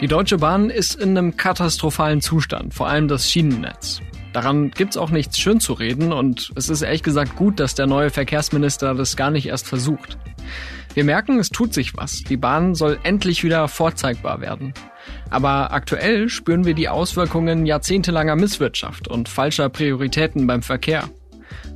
Die 0.00 0.08
Deutsche 0.08 0.38
Bahn 0.38 0.70
ist 0.70 0.94
in 0.94 1.16
einem 1.16 1.36
katastrophalen 1.36 2.20
Zustand, 2.20 2.74
vor 2.74 2.88
allem 2.88 3.06
das 3.06 3.30
Schienennetz. 3.30 4.00
Daran 4.32 4.70
gibt's 4.70 4.96
auch 4.96 5.10
nichts 5.10 5.38
schön 5.38 5.58
zu 5.60 5.72
reden 5.72 6.12
und 6.12 6.52
es 6.54 6.68
ist 6.68 6.82
ehrlich 6.82 7.02
gesagt 7.02 7.36
gut, 7.36 7.58
dass 7.58 7.74
der 7.74 7.86
neue 7.86 8.10
Verkehrsminister 8.10 8.94
das 8.94 9.16
gar 9.16 9.30
nicht 9.30 9.46
erst 9.46 9.66
versucht. 9.66 10.18
Wir 10.94 11.04
merken, 11.04 11.38
es 11.38 11.50
tut 11.50 11.72
sich 11.72 11.96
was. 11.96 12.22
Die 12.22 12.36
Bahn 12.36 12.74
soll 12.74 12.98
endlich 13.02 13.44
wieder 13.44 13.68
vorzeigbar 13.68 14.40
werden. 14.40 14.74
Aber 15.30 15.72
aktuell 15.72 16.28
spüren 16.28 16.64
wir 16.64 16.74
die 16.74 16.88
Auswirkungen 16.88 17.66
jahrzehntelanger 17.66 18.36
Misswirtschaft 18.36 19.08
und 19.08 19.28
falscher 19.28 19.68
Prioritäten 19.68 20.46
beim 20.46 20.62
Verkehr. 20.62 21.08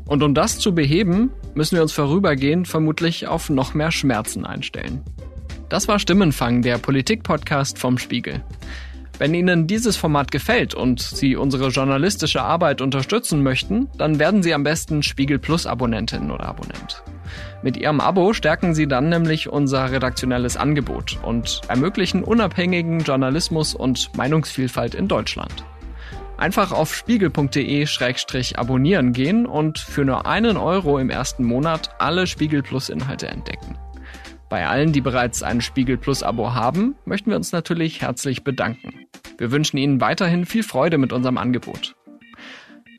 Und 0.06 0.22
um 0.22 0.34
das 0.34 0.58
zu 0.58 0.74
beheben, 0.74 1.30
müssen 1.54 1.76
wir 1.76 1.82
uns 1.82 1.92
vorübergehend 1.92 2.68
vermutlich 2.68 3.26
auf 3.26 3.50
noch 3.50 3.74
mehr 3.74 3.90
Schmerzen 3.90 4.44
einstellen. 4.44 5.02
Das 5.68 5.88
war 5.88 5.98
Stimmenfang, 5.98 6.62
der 6.62 6.78
Politik-Podcast 6.78 7.78
vom 7.78 7.98
Spiegel. 7.98 8.42
Wenn 9.18 9.32
Ihnen 9.32 9.68
dieses 9.68 9.96
Format 9.96 10.32
gefällt 10.32 10.74
und 10.74 11.00
Sie 11.00 11.36
unsere 11.36 11.68
journalistische 11.68 12.42
Arbeit 12.42 12.80
unterstützen 12.80 13.44
möchten, 13.44 13.88
dann 13.96 14.18
werden 14.18 14.42
Sie 14.42 14.52
am 14.52 14.64
besten 14.64 15.04
Spiegel 15.04 15.38
Plus 15.38 15.66
Abonnentin 15.66 16.32
oder 16.32 16.46
Abonnent. 16.46 17.04
Mit 17.62 17.76
Ihrem 17.76 18.00
Abo 18.00 18.32
stärken 18.32 18.74
Sie 18.74 18.88
dann 18.88 19.08
nämlich 19.08 19.48
unser 19.48 19.92
redaktionelles 19.92 20.56
Angebot 20.56 21.20
und 21.22 21.60
ermöglichen 21.68 22.24
unabhängigen 22.24 22.98
Journalismus 23.00 23.74
und 23.74 24.10
Meinungsvielfalt 24.16 24.96
in 24.96 25.06
Deutschland. 25.06 25.64
Einfach 26.36 26.72
auf 26.72 26.92
spiegel.de-abonnieren 26.94 29.12
gehen 29.12 29.46
und 29.46 29.78
für 29.78 30.04
nur 30.04 30.26
einen 30.26 30.56
Euro 30.56 30.98
im 30.98 31.10
ersten 31.10 31.44
Monat 31.44 31.90
alle 32.00 32.26
Spiegel 32.26 32.62
Plus 32.62 32.88
Inhalte 32.88 33.28
entdecken. 33.28 33.78
Bei 34.48 34.66
allen, 34.66 34.92
die 34.92 35.00
bereits 35.00 35.42
ein 35.42 35.60
Spiegel 35.60 35.96
Plus 35.96 36.22
Abo 36.22 36.54
haben, 36.54 36.94
möchten 37.04 37.30
wir 37.30 37.36
uns 37.36 37.52
natürlich 37.52 38.02
herzlich 38.02 38.44
bedanken. 38.44 39.06
Wir 39.38 39.50
wünschen 39.50 39.78
Ihnen 39.78 40.00
weiterhin 40.00 40.46
viel 40.46 40.62
Freude 40.62 40.98
mit 40.98 41.12
unserem 41.12 41.38
Angebot. 41.38 41.96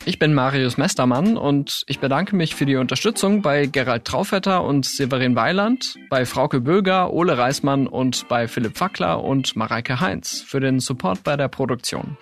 Ich 0.08 0.20
bin 0.20 0.36
Marius 0.36 0.78
Mestermann 0.78 1.36
und 1.36 1.84
ich 1.88 2.00
bedanke 2.00 2.36
mich 2.36 2.54
für 2.54 2.68
die 2.68 2.76
Unterstützung 2.76 3.42
bei 3.42 3.66
Gerald 3.66 4.06
Traufetter 4.06 4.64
und 4.64 4.86
Severin 4.86 5.36
Weiland, 5.36 5.96
bei 6.12 6.28
Frauke 6.28 6.62
Böger, 6.62 7.12
Ole 7.12 7.38
Reismann 7.38 7.88
und 7.88 8.28
bei 8.28 8.48
Philipp 8.48 8.78
Fackler 8.78 9.24
und 9.24 9.56
Mareike 9.56 10.00
Heinz 10.00 10.42
für 10.42 10.60
den 10.60 10.80
Support 10.80 11.24
bei 11.24 11.38
der 11.38 11.48
Produktion. 11.48 12.18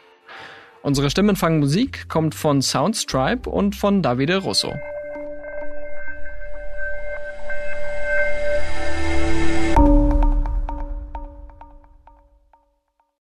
Unsere 0.81 1.09
Stimmenfang 1.09 1.59
Musik 1.59 2.07
kommt 2.07 2.36
von 2.36 2.62
Soundstripe 2.62 3.49
und 3.49 3.75
von 3.75 4.01
Davide 4.01 4.38
Russo. 4.38 4.73